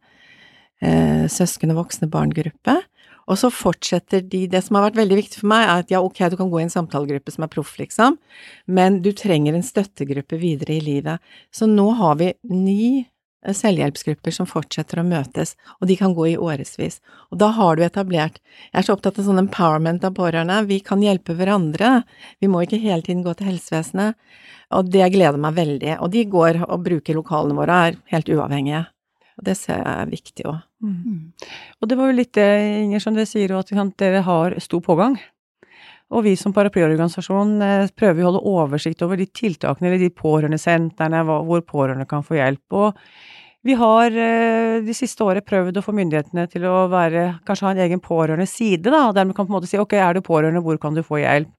[0.82, 2.82] eh søsken- og voksne barn-gruppe.
[3.28, 6.02] Og så fortsetter de Det som har vært veldig viktig for meg, er at ja,
[6.04, 8.18] ok, du kan gå i en samtalegruppe som er proff, liksom,
[8.68, 11.20] men du trenger en støttegruppe videre i livet.
[11.52, 13.08] Så nå har vi ni
[13.52, 17.00] selvhjelpsgrupper som fortsetter å møtes, og de kan gå i årevis.
[17.32, 18.40] Og da har du etablert
[18.72, 20.64] Jeg er så opptatt av sånn empowerment av pårørende.
[20.70, 22.04] Vi kan hjelpe hverandre.
[22.40, 24.16] Vi må ikke hele tiden gå til helsevesenet.
[24.74, 26.00] Og det gleder meg veldig.
[26.00, 28.86] Og de går og bruker lokalene våre, er helt uavhengige.
[29.38, 30.64] Og det ser jeg er viktig òg.
[30.84, 30.96] Mm.
[30.96, 31.52] mm.
[31.82, 32.50] Og det var jo litt det,
[32.84, 35.18] Inger, som dere sier, at dere har stor pågang.
[36.14, 41.24] Og vi som paraplyorganisasjon eh, prøver å holde oversikt over de tiltakene eller de pårørendesentrene
[41.26, 42.76] hvor pårørende kan få hjelp.
[42.78, 43.00] Og
[43.64, 47.74] vi har eh, de siste året prøvd å få myndighetene til å være, kanskje ha
[47.76, 50.64] en egen pårørende side, da, dermed kan på en måte si ok, er du pårørende,
[50.66, 51.52] hvor kan du få hjelp?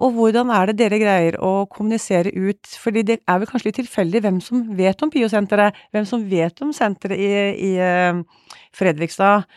[0.00, 3.80] Og hvordan er det dere greier å kommunisere ut, fordi det er vel kanskje litt
[3.80, 7.30] tilfeldig hvem som vet om PIO-senteret, hvem som vet om senteret i,
[7.70, 8.22] i uh,
[8.76, 9.48] Fredrikstad.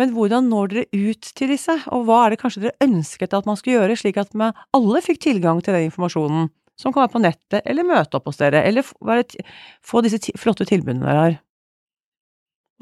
[0.00, 3.48] Men hvordan når dere ut til disse, og hva er det kanskje dere ønsket at
[3.48, 6.48] man skulle gjøre, slik at alle fikk tilgang til den informasjonen,
[6.82, 11.06] som kan være på nettet, eller møte opp hos dere, eller få disse flotte tilbudene
[11.06, 11.38] dere har?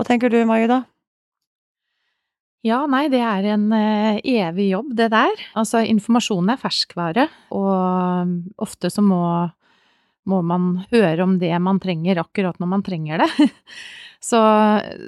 [0.01, 0.85] Hva tenker du, Maida?
[2.65, 5.43] Ja, nei, det er en uh, evig jobb, det der.
[5.57, 7.25] Altså, informasjon er ferskvare,
[7.57, 9.23] og ofte så må,
[10.29, 13.49] må man høre om det man trenger akkurat når man trenger det.
[14.31, 14.43] så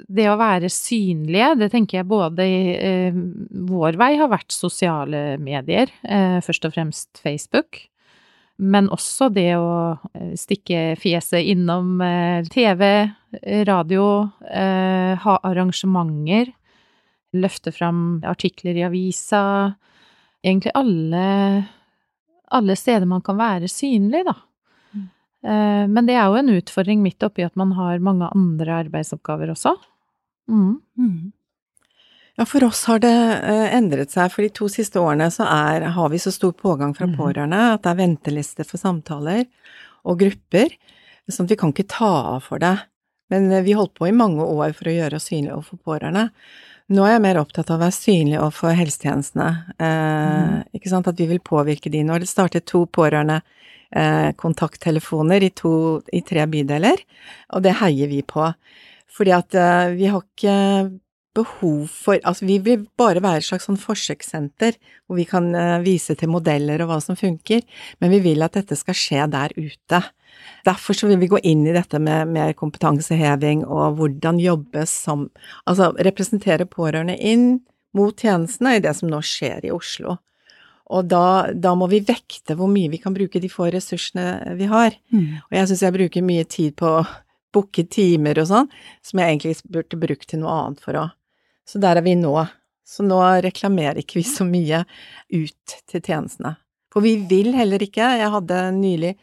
[0.09, 3.21] det å være synlige, det tenker jeg både i eh,
[3.69, 7.83] vår vei har vært sosiale medier, eh, først og fremst Facebook.
[8.63, 9.97] Men også det å
[10.39, 11.99] stikke fjeset innom
[12.53, 12.83] TV,
[13.67, 14.05] radio,
[14.47, 16.53] ha arrangementer
[17.33, 19.73] løfte fram artikler i avisa,
[20.43, 21.27] egentlig alle,
[22.53, 24.35] alle steder man kan være synlig, da.
[24.93, 25.07] Mm.
[25.49, 29.53] Eh, men det er jo en utfordring midt oppi at man har mange andre arbeidsoppgaver
[29.55, 29.75] også.
[30.51, 30.75] Mm.
[30.99, 31.31] Mm.
[32.39, 35.85] Ja, for oss har det eh, endret seg, for de to siste årene så er,
[35.93, 37.13] har vi så stor pågang fra mm.
[37.19, 39.45] pårørende at det er venteliste for samtaler
[40.03, 40.73] og grupper,
[41.29, 42.73] sånn at vi kan ikke ta av for det.
[43.33, 46.31] Men eh, vi holdt på i mange år for å gjøre oss synlige overfor pårørende.
[46.93, 49.51] Nå er jeg mer opptatt av å være synlig overfor helsetjenestene.
[49.77, 50.57] Eh, mm.
[50.79, 52.01] Ikke sant, at vi vil påvirke de.
[52.03, 53.39] Nå har det startet to pårørende
[53.93, 57.05] eh, kontakttelefoner i, to, i tre bydeler,
[57.53, 58.49] og det heier vi på.
[59.13, 60.57] Fordi at eh, vi har ikke
[61.33, 65.79] behov for Altså, vi vil bare være et slags sånn forsøkssenter hvor vi kan eh,
[65.85, 67.63] vise til modeller og hva som funker,
[68.01, 70.01] men vi vil at dette skal skje der ute.
[70.65, 75.29] Derfor så vil vi gå inn i dette med mer kompetanseheving og hvordan jobbe som
[75.69, 80.17] Altså representere pårørende inn mot tjenestene i det som nå skjer i Oslo.
[80.93, 84.67] Og da, da, må vi vekte hvor mye vi kan bruke de få ressursene vi
[84.69, 84.97] har.
[85.13, 85.39] Mm.
[85.47, 87.05] Og jeg syns jeg bruker mye tid på å
[87.53, 88.69] booke timer og sånn,
[89.05, 91.05] som jeg egentlig burde brukt til noe annet for å
[91.67, 92.35] Så der er vi nå.
[92.83, 94.83] Så nå reklamerer ikke vi så mye
[95.31, 96.57] ut til tjenestene.
[96.93, 98.05] For vi vil heller ikke.
[98.19, 99.15] Jeg hadde nylig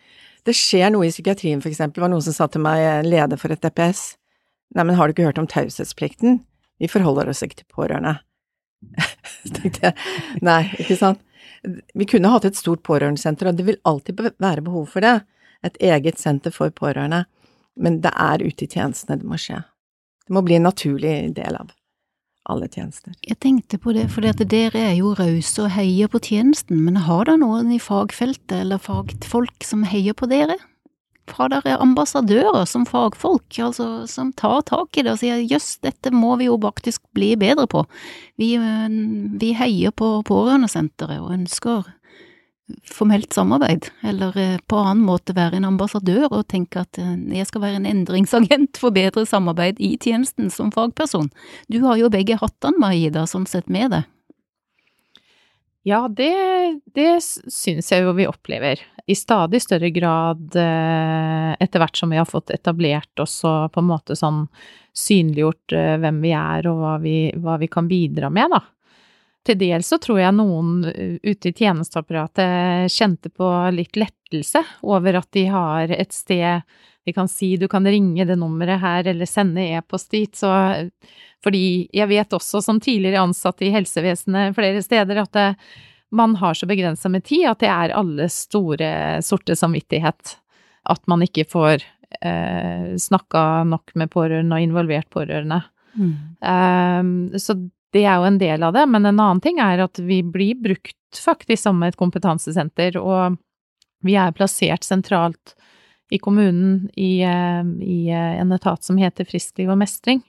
[0.48, 3.40] det skjer noe i psykiatrien, for eksempel, det var noen som sa til meg, leder
[3.40, 4.14] for et DPS,
[4.76, 6.40] nei, men har du ikke hørt om taushetsplikten?
[6.80, 8.16] Vi forholder oss ikke til pårørende.
[9.42, 10.06] Så tenkte jeg,
[10.46, 11.20] nei, ikke sant.
[11.92, 15.18] Vi kunne hatt et stort pårørendesenter, og det vil alltid være behov for det,
[15.66, 17.26] et eget senter for pårørende,
[17.76, 19.60] men det er ute i tjenestene det må skje.
[20.24, 21.68] Det må bli en naturlig del av
[22.50, 23.14] alle tjenester.
[23.26, 27.28] Jeg tenkte på det, for dere er jo rause og heier på tjenesten, men har
[27.28, 30.58] dere noen i fagfeltet eller fagfolk som heier på dere?
[31.30, 36.10] Har dere ambassadører som fagfolk, altså som tar tak i det og sier jøss, dette
[36.10, 37.84] må vi jo faktisk bli bedre på.
[38.40, 38.98] Vi, øh,
[39.38, 41.86] vi heier på Pårørendesenteret og ønsker
[42.86, 47.48] formelt samarbeid, eller øh, på annen måte være en ambassadør og tenke at øh, jeg
[47.48, 51.30] skal være en endringsagent for bedre samarbeid i tjenesten som fagperson.
[51.68, 54.04] Du har jo begge hattene, Maida, sånn sett med det.
[55.82, 56.34] Ja, det,
[56.94, 58.82] det syns jeg jo vi opplever.
[59.08, 63.80] I stadig større grad eh, etter hvert som vi har fått etablert oss og på
[63.80, 64.44] en måte sånn
[64.96, 68.60] synliggjort eh, hvem vi er og hva vi, hva vi kan bidra med, da.
[69.46, 75.20] Til dels så tror jeg noen eh, ute i tjenesteapparatet kjente på litt lettelse over
[75.22, 76.60] at de har et sted
[77.04, 80.50] de kan si du kan ringe det nummeret her eller sende e-post dit, så
[81.44, 85.46] fordi jeg vet også som tidligere ansatt i helsevesenet flere steder at det,
[86.12, 88.90] man har så begrensa med tid at det er alles store,
[89.24, 90.36] sorte samvittighet.
[90.90, 91.84] At man ikke får
[92.20, 95.60] eh, snakka nok med pårørende og involvert pårørende.
[95.94, 96.14] Mm.
[96.42, 97.56] Um, så
[97.94, 100.58] det er jo en del av det, men en annen ting er at vi blir
[100.62, 103.38] brukt faktisk som et kompetansesenter, og
[104.06, 105.56] vi er plassert sentralt
[106.10, 110.22] i kommunen i, eh, i eh, en etat som heter Friskliv og mestring.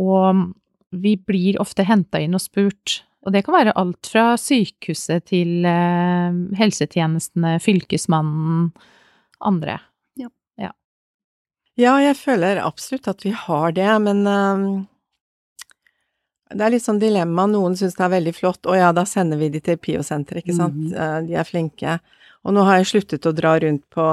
[0.00, 0.46] Og
[0.94, 5.66] vi blir ofte henta inn og spurt, og det kan være alt fra sykehuset til
[5.66, 8.70] eh, helsetjenestene, fylkesmannen,
[9.46, 9.80] andre.
[10.18, 10.30] Ja.
[10.62, 10.72] ja.
[11.74, 14.68] ja jeg føler absolutt at vi har det, men um,
[16.54, 17.48] det er litt sånn dilemma.
[17.50, 20.56] Noen syns det er veldig flott, og ja, da sender vi de til PIO-senteret, ikke
[20.56, 21.26] sant, mm -hmm.
[21.26, 21.98] de er flinke.
[22.44, 24.04] Og nå har jeg sluttet å dra rundt på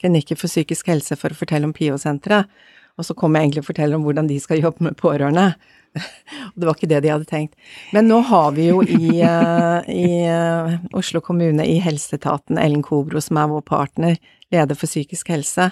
[0.00, 2.50] klinikker for psykisk helse for å fortelle om PIO-senteret.
[2.98, 5.54] Og så kommer jeg egentlig og forteller om hvordan de skal jobbe med pårørende.
[5.94, 7.54] Og det var ikke det de hadde tenkt.
[7.94, 13.22] Men nå har vi jo i, uh, i uh, Oslo kommune, i helseetaten, Ellen Kobro,
[13.22, 14.18] som er vår partner,
[14.52, 15.70] leder for psykisk helse,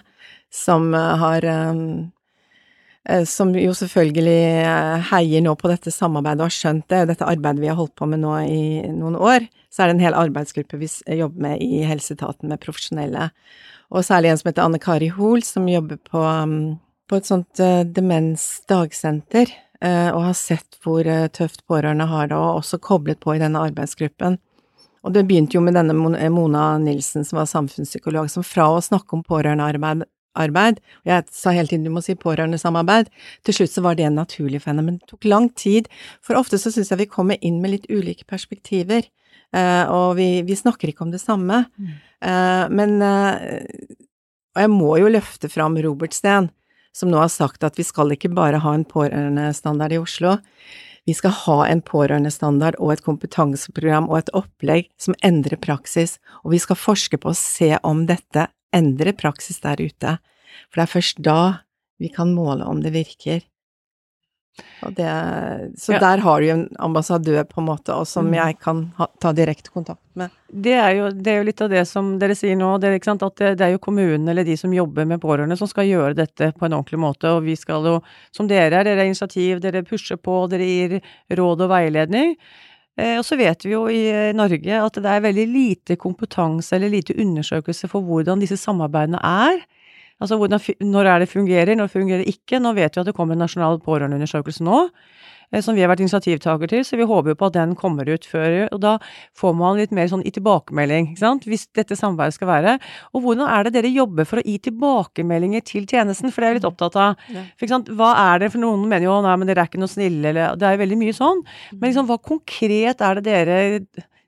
[0.53, 2.13] som har um,
[3.27, 7.71] som jo selvfølgelig heier nå på dette samarbeidet og har skjønt det, dette arbeidet vi
[7.71, 8.63] har holdt på med nå i
[8.95, 10.89] noen år, så er det en hel arbeidsgruppe vi
[11.19, 13.31] jobber med i helseetaten med profesjonelle.
[13.91, 16.79] Og særlig en som heter Anne Kari Hoel, som jobber på um,
[17.11, 17.61] på et sånt
[17.93, 19.51] demensdagsenter
[19.83, 24.39] og har sett hvor tøft pårørende har det, og også koblet på i denne arbeidsgruppen.
[25.03, 25.97] Og det begynte jo med denne
[26.31, 30.07] Mona Nilsen, som var samfunnspsykolog, som fra å snakke om pårørendearbeid
[30.39, 33.11] arbeid, jeg sa hele tiden du må si pårørendesamarbeid,
[33.45, 35.91] til slutt så var det en naturlig for henne, men det tok lang tid,
[36.25, 39.09] for ofte så syns jeg vi kommer inn med litt ulike perspektiver,
[39.93, 41.93] og vi, vi snakker ikke om det samme, mm.
[42.73, 42.97] men
[44.53, 46.51] Og jeg må jo løfte fram Robert Steen,
[46.93, 50.37] som nå har sagt at vi skal ikke bare ha en pårørendestandard i Oslo,
[51.09, 56.53] vi skal ha en pårørendestandard og et kompetanseprogram og et opplegg som endrer praksis, og
[56.55, 60.19] vi skal forske på å se om dette endrer praksis der ute,
[60.69, 61.41] for det er først da
[62.03, 63.43] vi kan måle om det virker.
[64.83, 65.11] Det,
[65.79, 65.99] så ja.
[65.99, 68.35] der har du jo en ambassadør, på en måte, og som mm.
[68.37, 70.35] jeg kan ha, ta direkte kontakt med.
[70.53, 73.23] Det er, jo, det er, jo, litt av det som dere sier nå, det, at
[73.39, 76.51] det, det, er jo kommunen eller de som jobber med pårørende som skal gjøre dette
[76.59, 77.95] på en ordentlig måte, og vi skal jo,
[78.35, 80.99] som dere er, dere er initiativ, dere pusher på, dere gir
[81.41, 82.37] råd og veiledning.
[83.01, 84.03] Eh, og så vet vi jo i
[84.37, 89.63] Norge at det er veldig lite kompetanse eller lite undersøkelse for hvordan disse samarbeidene er.
[90.23, 92.61] Altså hvordan, når er det fungerer, når det fungerer ikke.
[92.63, 96.01] Nå vet vi at det kommer en nasjonal pårørendeundersøkelse nå, eh, som vi har vært
[96.01, 98.55] initiativtaker til, så vi håper jo på at den kommer ut før.
[98.73, 98.95] Og da
[99.39, 102.77] får man litt mer sånn i tilbakemelding, ikke sant, hvis dette samarbeidet skal være.
[103.13, 106.55] Og hvordan er det dere jobber for å gi tilbakemeldinger til tjenesten, for det er
[106.55, 107.21] jeg litt opptatt av.
[107.29, 109.83] For, ikke sant, hva er det, for noen mener jo nei, men dere er ikke
[109.83, 111.45] noe snille, eller Det er jo veldig mye sånn.
[111.77, 113.61] Men liksom, hva konkret er det dere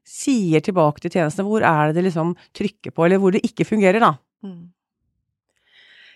[0.04, 1.48] sier tilbake til tjenestene?
[1.48, 4.14] Hvor er det det liksom trykker på, eller hvor det ikke fungerer, da?
[4.44, 4.74] Mm.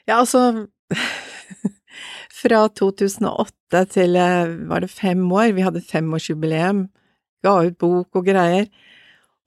[0.08, 0.68] Ja, altså
[2.38, 6.86] Fra 2008 til eh, var det fem år, vi hadde femårsjubileum,
[7.42, 8.68] ga ut bok og greier,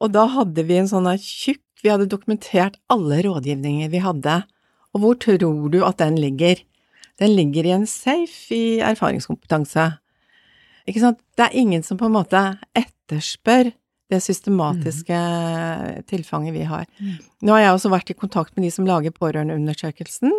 [0.01, 4.43] og da hadde vi en sånn tjukk Vi hadde dokumentert alle rådgivninger vi hadde,
[4.93, 5.39] og hvor tror
[5.73, 6.59] du at den ligger?
[7.17, 9.87] Den ligger i en safe i erfaringskompetanse.
[10.85, 11.17] Ikke sant?
[11.33, 12.41] Det er ingen som på en måte
[12.77, 13.71] etterspør
[14.13, 16.05] det systematiske mm.
[16.11, 16.85] tilfanget vi har.
[16.99, 17.17] Mm.
[17.47, 20.33] Nå har jeg også vært i kontakt med de som lager pårørendeundersøkelsen,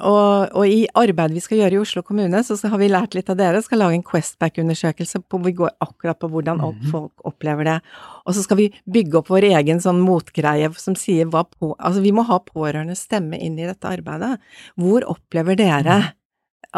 [0.00, 3.28] og, og, i arbeidet vi skal gjøre i Oslo kommune, så har vi lært litt
[3.32, 3.60] av dere.
[3.64, 6.86] Skal lage en Questback-undersøkelse hvor vi går akkurat på hvordan mm.
[6.92, 7.76] folk opplever det.
[8.24, 12.02] Og så skal vi bygge opp vår egen sånn motgreie som sier hva på Altså,
[12.04, 14.36] vi må ha pårørende stemme inn i dette arbeidet.
[14.80, 16.10] Hvor opplever dere mhm.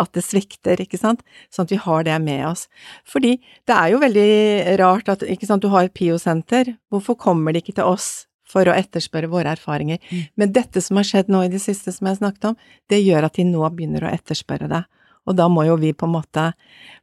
[0.02, 1.22] at det svikter, ikke sant,
[1.54, 2.66] sånn at vi har det med oss.
[3.06, 3.36] Fordi
[3.68, 4.30] det er jo veldig
[4.82, 8.24] rart at, ikke sant, du har et PIO-senter, hvorfor kommer de ikke til oss
[8.54, 9.98] for å etterspørre våre erfaringer.
[10.38, 12.58] Men dette som har skjedd nå i det siste, som jeg snakket om,
[12.92, 14.84] det gjør at de nå begynner å etterspørre det.
[15.24, 16.50] Og da må jo vi på en måte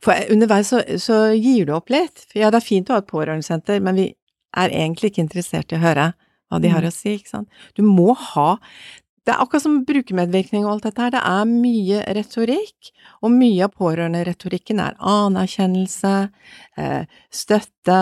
[0.06, 2.26] For underveis så, så gir du opp litt.
[2.30, 4.08] For ja, det er fint å ha et pårørendesenter, men vi
[4.58, 6.12] er egentlig ikke interessert i å høre
[6.52, 7.62] hva de har å si, ikke sant.
[7.78, 8.58] Du må ha
[9.22, 12.90] det er akkurat som brukermedvirkning og alt dette her, det er mye retorikk,
[13.22, 16.14] og mye av pårørenderetorikken er anerkjennelse,
[16.82, 18.00] eh, støtte,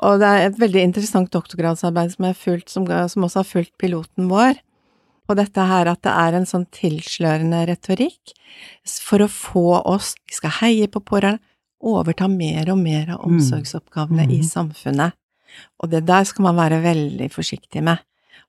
[0.00, 4.30] og det er et veldig interessant doktorgradsarbeid som, fulgt, som, som også har fulgt piloten
[4.30, 4.58] vår,
[5.28, 8.32] på dette her at det er en sånn tilslørende retorikk
[9.04, 11.44] for å få oss, vi skal heie på pårørende,
[11.80, 13.28] overta mer og mer av mm.
[13.28, 14.32] omsorgsoppgavene mm.
[14.36, 15.16] i samfunnet.
[15.80, 18.02] Og det der skal man være veldig forsiktig med.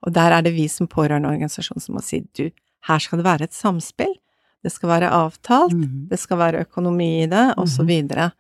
[0.04, 2.49] Og der er det vi som pårørendeorganisasjon som må si du,
[2.89, 4.12] her skal det være et samspill,
[4.62, 6.10] det skal være avtalt, mm.
[6.12, 7.88] det skal være økonomi i det, mhm.
[7.88, 8.32] videre.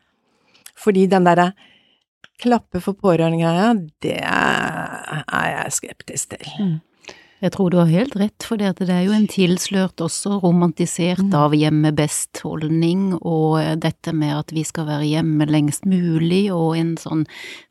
[0.77, 1.51] Fordi den derre
[2.41, 3.73] klappe for pårørende-greia,
[4.03, 6.55] det er jeg skeptisk til.
[6.59, 6.79] Mm.
[7.41, 11.31] Jeg tror du har helt rett, for det er jo en tilslørt, også romantisert mm.
[11.33, 17.23] av hjemme-best-holdning, og dette med at vi skal være hjemme lengst mulig, og en sånn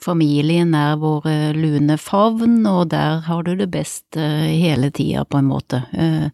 [0.03, 5.39] familie nær vår lune favn, og der har du det best eh, hele tida, på
[5.39, 5.85] en måte.
[5.95, 6.27] Eh,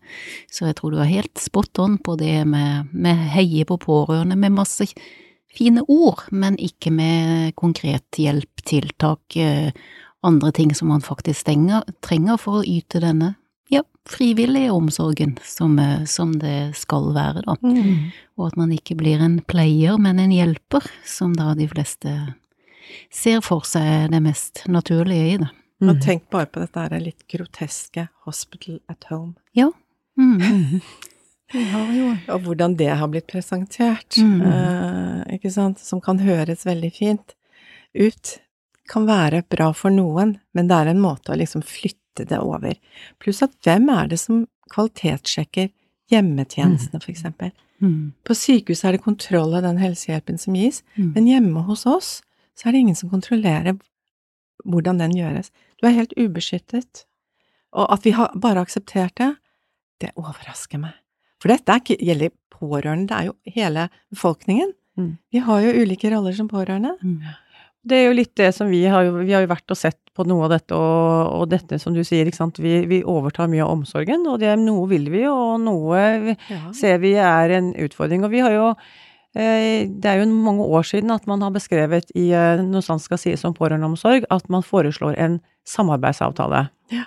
[0.49, 4.41] så jeg tror du har helt spot on på det med, med heie på pårørende,
[4.41, 4.89] med masse
[5.57, 9.73] fine ord, men ikke med konkret hjelp, tiltak eh,
[10.27, 13.35] andre ting som man faktisk stenger, trenger for å yte denne
[13.73, 17.57] ja, frivillige omsorgen som, eh, som det skal være, da.
[17.63, 18.11] Mm.
[18.39, 22.17] Og at man ikke blir en pleier, men en hjelper, som da de fleste
[23.13, 25.51] ser for seg det mest naturlige i det.
[25.83, 25.91] Mm.
[25.91, 29.35] Og tenk bare på dette her litt groteske hospital at home.
[29.57, 29.71] Ja.
[30.17, 30.81] Mm.
[32.33, 34.41] Og hvordan det har blitt presentert, mm.
[34.51, 37.37] eh, ikke sant, som kan høres veldig fint
[37.97, 38.37] ut
[38.91, 42.77] kan være bra for noen, men det er en måte å liksom flytte det over.
[43.23, 45.73] Pluss at hvem er det som kvalitetssjekker
[46.13, 47.51] hjemmetjenestene, for eksempel?
[47.83, 48.15] Mm.
[48.25, 51.11] På sykehuset er det kontroll av den helsehjelpen som gis, mm.
[51.17, 52.13] men hjemme hos oss
[52.57, 53.77] så er det ingen som kontrollerer
[54.65, 55.51] hvordan den gjøres.
[55.81, 57.05] Du er helt ubeskyttet.
[57.77, 59.35] Og at vi har bare akseptert det,
[60.01, 60.95] det overrasker meg.
[61.43, 64.72] For dette ikke, gjelder pårørende, det er jo hele befolkningen.
[64.97, 65.11] Mm.
[65.32, 66.95] Vi har jo ulike roller som pårørende.
[67.03, 67.34] Mm.
[67.87, 70.01] Det er jo litt det som vi har jo, vi har jo vært og sett
[70.16, 72.61] på noe av dette, og, og dette som du sier, ikke sant.
[72.62, 76.01] Vi, vi, overtar mye av omsorgen, og det, noe vil vi, og noe
[76.34, 76.62] ja.
[76.74, 78.24] ser vi er en utfordring.
[78.26, 78.70] Og vi har jo
[79.37, 83.03] eh, det er jo mange år siden at man har beskrevet i eh, noe som
[83.03, 85.39] skal sies om pårørendeomsorg, at man foreslår en
[85.69, 86.67] samarbeidsavtale.
[86.95, 87.05] Ja.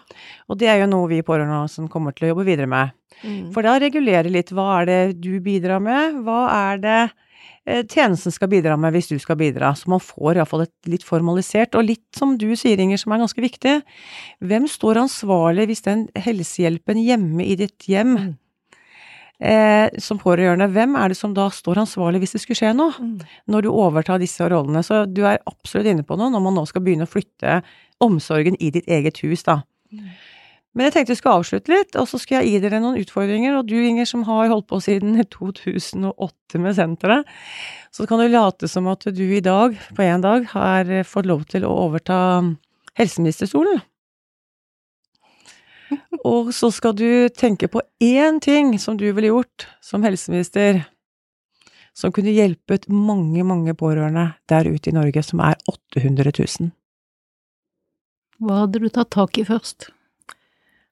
[0.52, 2.96] Og det er jo noe vi pårørende som kommer til å jobbe videre med.
[3.24, 3.50] Mm.
[3.56, 7.02] For da regulerer litt hva er det du bidrar med, hva er det
[7.70, 9.74] Eh, tjenesten skal bidra med hvis du skal bidra.
[9.78, 13.22] Så man får iallfall et litt formalisert, og litt som du sier, Inger, som er
[13.22, 13.76] ganske viktig.
[14.42, 18.30] Hvem står ansvarlig hvis den helsehjelpen hjemme i ditt hjem mm.
[19.40, 22.96] Eh, som pårørende, hvem er det som da står ansvarlig hvis det skulle skje noe?
[23.00, 23.20] Mm.
[23.52, 24.84] Når du overtar disse rollene.
[24.86, 27.62] Så du er absolutt inne på noe når man nå skal begynne å flytte
[28.04, 29.62] omsorgen i ditt eget hus, da.
[29.92, 30.12] Mm.
[30.78, 33.58] Men jeg tenkte vi skulle avslutte litt, og så skal jeg gi dere noen utfordringer.
[33.58, 37.38] Og du, Inger, som har holdt på siden 2008 med senteret,
[37.96, 41.48] så kan du late som at du i dag, på én dag, har fått lov
[41.50, 42.20] til å overta
[43.00, 43.82] helseministerstolen.
[46.28, 50.84] Og så skal du tenke på én ting som du ville gjort som helseminister,
[51.96, 56.74] som kunne hjulpet mange, mange pårørende der ute i Norge, som er 800 000.
[58.40, 59.90] Hva hadde du tatt tak i først?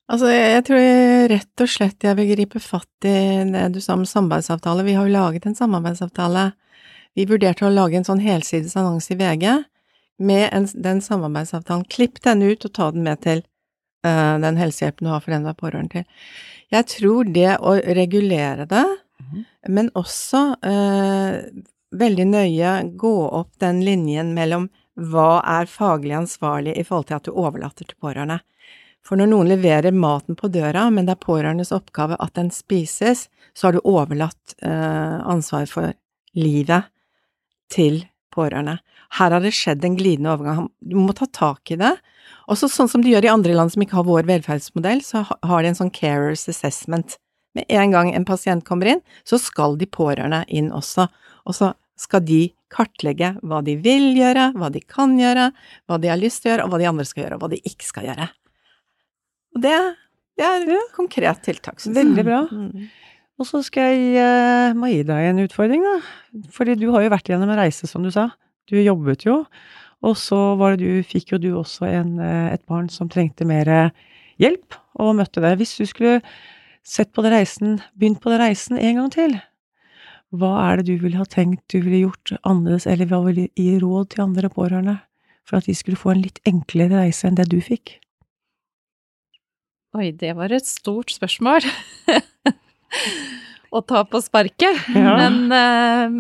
[0.08, 3.98] Altså, jeg tror jeg rett og slett jeg vil gripe fatt i det du sa
[3.98, 4.86] om samarbeidsavtale.
[4.88, 6.52] Vi har jo laget en samarbeidsavtale.
[7.18, 9.44] Vi vurderte å lage en sånn helsides annonse i VG
[10.24, 11.88] med en, den samarbeidsavtalen.
[11.92, 13.44] Klipp den ut og ta den med til
[14.04, 16.28] den helsehjelpen du har for den du er pårørende til.
[16.74, 18.86] Jeg tror det å regulere det,
[19.24, 19.46] mm.
[19.74, 21.38] men også eh,
[21.96, 24.68] veldig nøye gå opp den linjen mellom
[24.98, 28.42] hva er faglig ansvarlig i forhold til at du overlater til pårørende.
[29.06, 33.28] For når noen leverer maten på døra, men det er pårørendes oppgave at den spises,
[33.56, 35.94] så har du overlatt eh, ansvaret for
[36.36, 36.90] livet
[37.72, 38.02] til
[38.36, 38.78] pårørende.
[39.18, 40.68] Her har det skjedd en glidende overgang.
[40.84, 41.94] Du må ta tak i det.
[42.48, 45.64] Også sånn som de gjør i andre land som ikke har vår velferdsmodell, så har
[45.64, 47.18] de en sånn carers assessment.
[47.58, 51.10] Med en gang en pasient kommer inn, så skal de pårørende inn også.
[51.48, 52.42] Og så skal de
[52.72, 55.50] kartlegge hva de vil gjøre, hva de kan gjøre,
[55.90, 57.52] hva de har lyst til å gjøre, og hva de andre skal gjøre, og hva
[57.52, 58.28] de ikke skal gjøre.
[59.56, 59.76] Og det,
[60.38, 61.82] det er et konkret tiltak.
[61.82, 62.42] Veldig bra.
[62.52, 62.88] Mm.
[63.38, 65.98] Og så skal jeg uh, må gi deg en utfordring, da.
[66.54, 68.30] Fordi du har jo vært gjennom en reise, som du sa.
[68.70, 69.44] Du jobbet jo.
[70.06, 73.48] Og så var det du, fikk jo du også en, eh, et barn som trengte
[73.50, 73.92] mer
[74.42, 75.58] hjelp, og møtte deg.
[75.60, 76.22] Hvis du skulle
[76.86, 79.38] sett på den reisen, begynt på den reisen en gang til,
[80.36, 83.78] hva er det du ville ha tenkt du ville gjort annerledes, eller hva ville gi
[83.80, 84.98] råd til andre pårørende
[85.48, 87.98] for at de skulle få en litt enklere reise enn det du fikk?
[89.96, 91.64] Oi, det var et stort spørsmål
[93.78, 94.84] å ta på sparket.
[94.94, 95.16] Ja.
[95.18, 96.12] Men uh,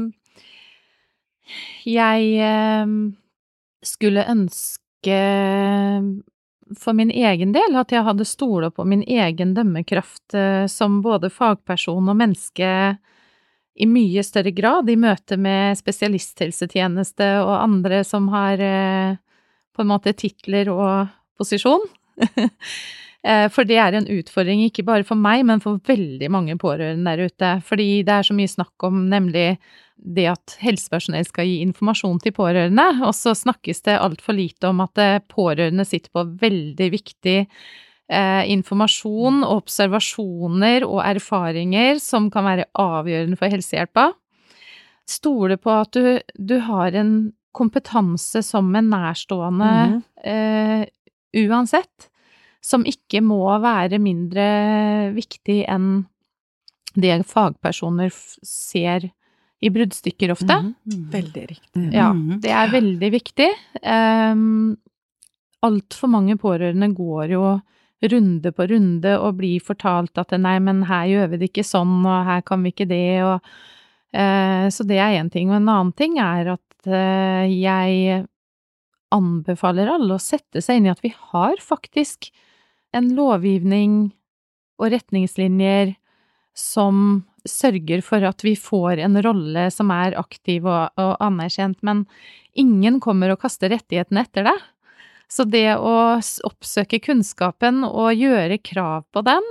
[1.87, 2.95] jeg eh,
[3.87, 5.19] skulle ønske
[6.75, 11.31] for min egen del at jeg hadde stola på min egen dømmekraft eh, som både
[11.31, 12.71] fagperson og menneske
[13.77, 19.17] i mye større grad i møte med spesialisthelsetjeneste og andre som har eh,
[19.75, 21.85] på en måte titler og posisjon.
[23.27, 27.11] Eh, For det er en utfordring ikke bare for meg, men for veldig mange pårørende
[27.11, 27.49] der ute.
[27.65, 29.57] Fordi det er så mye snakk om nemlig
[29.97, 34.83] det at helsepersonell skal gi informasjon til pårørende, og så snakkes det altfor lite om
[34.85, 42.69] at eh, pårørende sitter på veldig viktig eh, informasjon, observasjoner og erfaringer som kan være
[42.79, 44.11] avgjørende for helsehjelpa.
[45.07, 50.03] Stole på at du, du har en kompetanse som en nærstående Mhm.
[50.23, 50.85] eh,
[51.37, 52.09] uansett,
[52.61, 56.07] som ikke må være mindre viktig enn
[56.97, 58.09] det fagpersoner
[58.43, 59.11] ser
[59.61, 60.53] i bruddstykker ofte.
[60.61, 61.09] Mhm.
[61.11, 61.93] Veldig riktig.
[61.93, 62.41] Ja, Mhm.
[62.41, 63.49] det er veldig viktig.
[63.83, 64.77] Um,
[65.65, 67.61] Altfor mange pårørende går jo
[68.03, 72.05] runde på runde og blir fortalt at nei, men her gjør vi det ikke sånn,
[72.05, 73.41] og her kan vi ikke det, og
[74.13, 75.49] uh, Så det er én ting.
[75.49, 78.27] Og en annen ting er at uh, jeg
[79.11, 82.29] anbefaler alle å sette seg inn i at vi har faktisk
[82.93, 84.11] en lovgivning
[84.79, 85.95] og retningslinjer
[86.57, 92.03] som sørger for at vi får en rolle som er aktiv og, og anerkjent, men
[92.57, 94.65] ingen kommer og kaster rettighetene etter deg.
[95.27, 99.47] Så det å oppsøke kunnskapen og gjøre krav på den,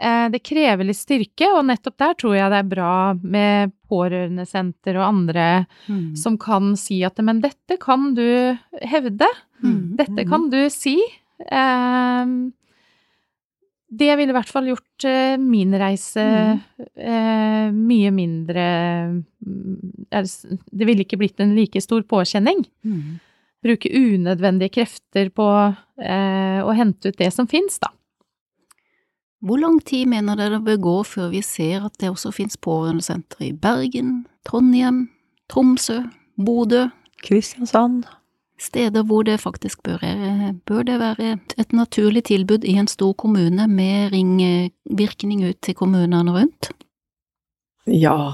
[0.00, 4.98] eh, det krever litt styrke, og nettopp der tror jeg det er bra med pårørendesenter
[4.98, 5.48] og andre
[5.86, 6.16] mm.
[6.18, 9.30] som kan si at men dette kan du hevde,
[9.62, 9.80] mm.
[10.02, 10.98] dette kan du si.
[11.46, 12.50] Ehm,
[13.88, 16.24] det ville i hvert fall gjort eh, min reise
[16.92, 18.64] eh, mye mindre
[19.16, 22.66] mm, det ville ikke blitt en like stor påkjenning.
[22.84, 23.16] Mm.
[23.64, 25.46] Bruke unødvendige krefter på
[26.04, 27.90] eh, å hente ut det som fins, da.
[29.44, 32.58] Hvor lang tid mener dere det bør gå før vi ser at det også finnes
[32.58, 35.06] pårørendesentre i Bergen, Trondheim,
[35.48, 36.02] Tromsø,
[36.36, 36.88] Bodø,
[37.22, 38.04] Kristiansand.
[38.58, 40.02] Steder hvor det faktisk bør,
[40.66, 46.32] bør det være et naturlig tilbud i en stor kommune med ringvirkning ut til kommunene
[46.34, 46.70] rundt?
[47.86, 48.32] Ja,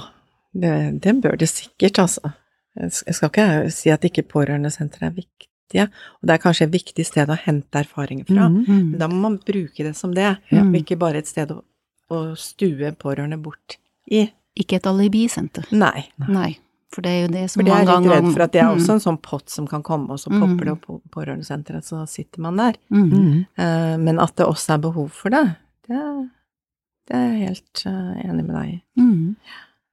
[0.55, 2.31] det, det bør det sikkert, altså.
[2.75, 5.85] Jeg skal ikke si at ikke pårørendesentre er viktige,
[6.21, 8.49] og det er kanskje et viktig sted å hente erfaringer fra.
[8.49, 8.81] Mhm.
[8.91, 10.63] Men da må man bruke det som det, Ja.
[10.65, 11.61] og ikke bare et sted å,
[12.11, 13.79] å stue pårørende bort
[14.11, 14.27] i.
[14.57, 15.65] Ikke et alibisenter.
[15.75, 16.05] Nei.
[16.29, 16.57] Nei,
[16.95, 18.53] for det er jo det som For det er mange litt ganger redd for at
[18.55, 18.77] det er Mm.
[18.79, 20.41] også en sånn pott som kan komme, og så Mm.
[20.41, 22.75] popper det opp på pårørendesenteret, så sitter man der.
[22.91, 23.47] Mm.
[23.59, 25.57] Eh, Men at det også er behov for det,
[25.89, 26.31] det,
[27.09, 28.83] det er jeg helt eh, enig med deg i.
[29.01, 29.37] Mm.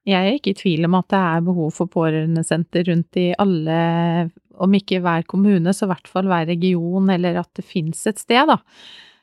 [0.05, 4.31] Jeg er ikke i tvil om at det er behov for pårørendesenter rundt i alle,
[4.57, 8.17] om ikke hver kommune, så i hvert fall hver region, eller at det fins et
[8.17, 8.57] sted, da.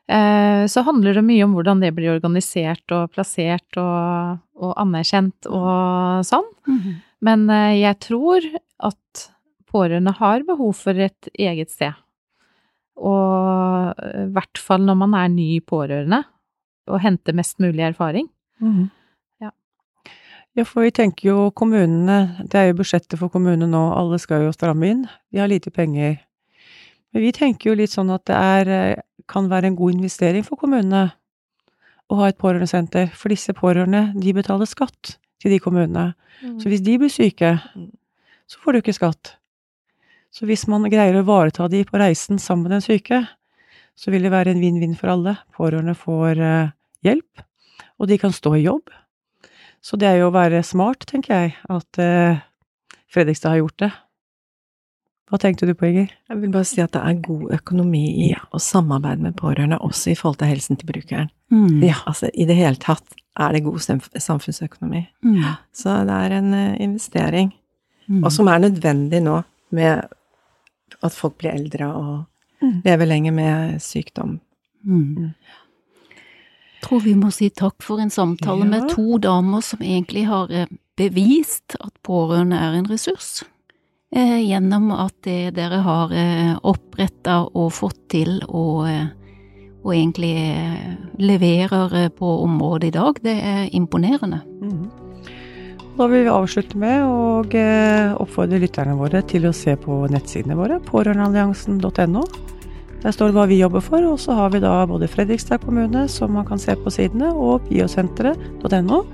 [0.09, 5.47] Eh, Så handler det mye om hvordan det blir organisert og plassert og, og anerkjent
[5.51, 6.47] og sånn.
[6.67, 6.95] Mhm.
[7.25, 8.45] Men eh, jeg tror
[8.89, 9.25] at
[9.69, 11.97] pårørende har behov for et eget sted.
[12.99, 16.23] Og eh, i hvert fall når man er ny pårørende,
[16.89, 18.31] og henter mest mulig erfaring.
[18.65, 18.89] Mm.
[19.43, 19.53] Ja.
[20.57, 24.47] Ja, for vi tenker jo kommunene, det er jo budsjettet for kommunene nå, alle skal
[24.47, 26.17] jo stramme inn, de har lite penger.
[27.13, 30.47] Men vi tenker jo litt sånn at det er, eh, kan være en god investering
[30.47, 31.11] for kommunene
[32.09, 36.13] å ha et pårørendesenter, for disse pårørende, de betaler skatt til de kommunene.
[36.61, 37.57] Så hvis de blir syke,
[38.49, 39.35] så får du ikke skatt.
[40.35, 43.23] Så hvis man greier å ivareta de på reisen sammen med den syke,
[43.99, 45.35] så vil det være en vinn-vinn for alle.
[45.57, 46.75] Pårørende får eh,
[47.07, 47.47] hjelp,
[47.99, 48.93] og de kan stå i jobb.
[49.83, 52.45] Så det er jo å være smart, tenker jeg, at eh,
[53.09, 53.91] Fredrikstad har gjort det.
[55.29, 56.13] Hva tenkte du på, Inger?
[56.31, 60.13] Jeg vil bare si at det er god økonomi i å samarbeide med pårørende, også
[60.13, 61.33] i forhold til helsen til brukeren.
[61.53, 61.83] Mm.
[61.85, 63.05] Ja, altså i det hele tatt
[63.39, 63.79] er det god
[64.19, 65.07] samfunnsøkonomi.
[65.23, 65.43] Mm.
[65.73, 67.53] Så det er en eh, investering,
[68.09, 68.25] Mm.
[68.25, 70.03] og som er nødvendig nå med
[71.03, 72.25] at folk blir eldre og
[72.63, 72.81] Mm.
[72.85, 74.41] lever lenger med sykdom.
[74.85, 75.35] Mm.
[76.83, 78.71] Tror vi må si takk for en samtale Ja.
[78.71, 80.67] med to damer som egentlig har eh,
[80.97, 83.45] bevist at pårørende er en ressurs.
[84.11, 89.07] eh, gjennom at det dere har eh, oppretta og fått til og, eh,
[89.89, 90.89] og egentlig eh,
[91.21, 93.21] leverer eh, på området i dag.
[93.25, 94.43] Det er imponerende.
[94.61, 94.91] Mm.
[95.99, 100.59] Da vil vi avslutte med å eh, oppfordre lytterne våre til å se på nettsidene
[100.59, 102.27] våre, pårørendealliansen.no.
[102.99, 106.05] Der står det hva vi jobber for, og så har vi da både Fredrikstad kommune,
[106.11, 109.05] som man kan se på sidene, og biosenteret.no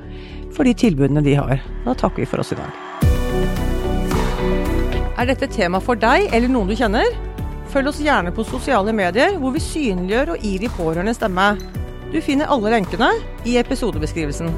[0.55, 1.61] for de tilbudene de har.
[1.85, 2.81] Da takker vi for oss i dag.
[5.15, 7.34] Er dette tema for deg eller noen du kjenner?
[7.75, 11.49] Følg oss gjerne på sosiale medier, hvor vi synliggjør og gir de pårørende stemme.
[12.13, 13.11] Du finner alle lenkene
[13.43, 14.55] i episodebeskrivelsen.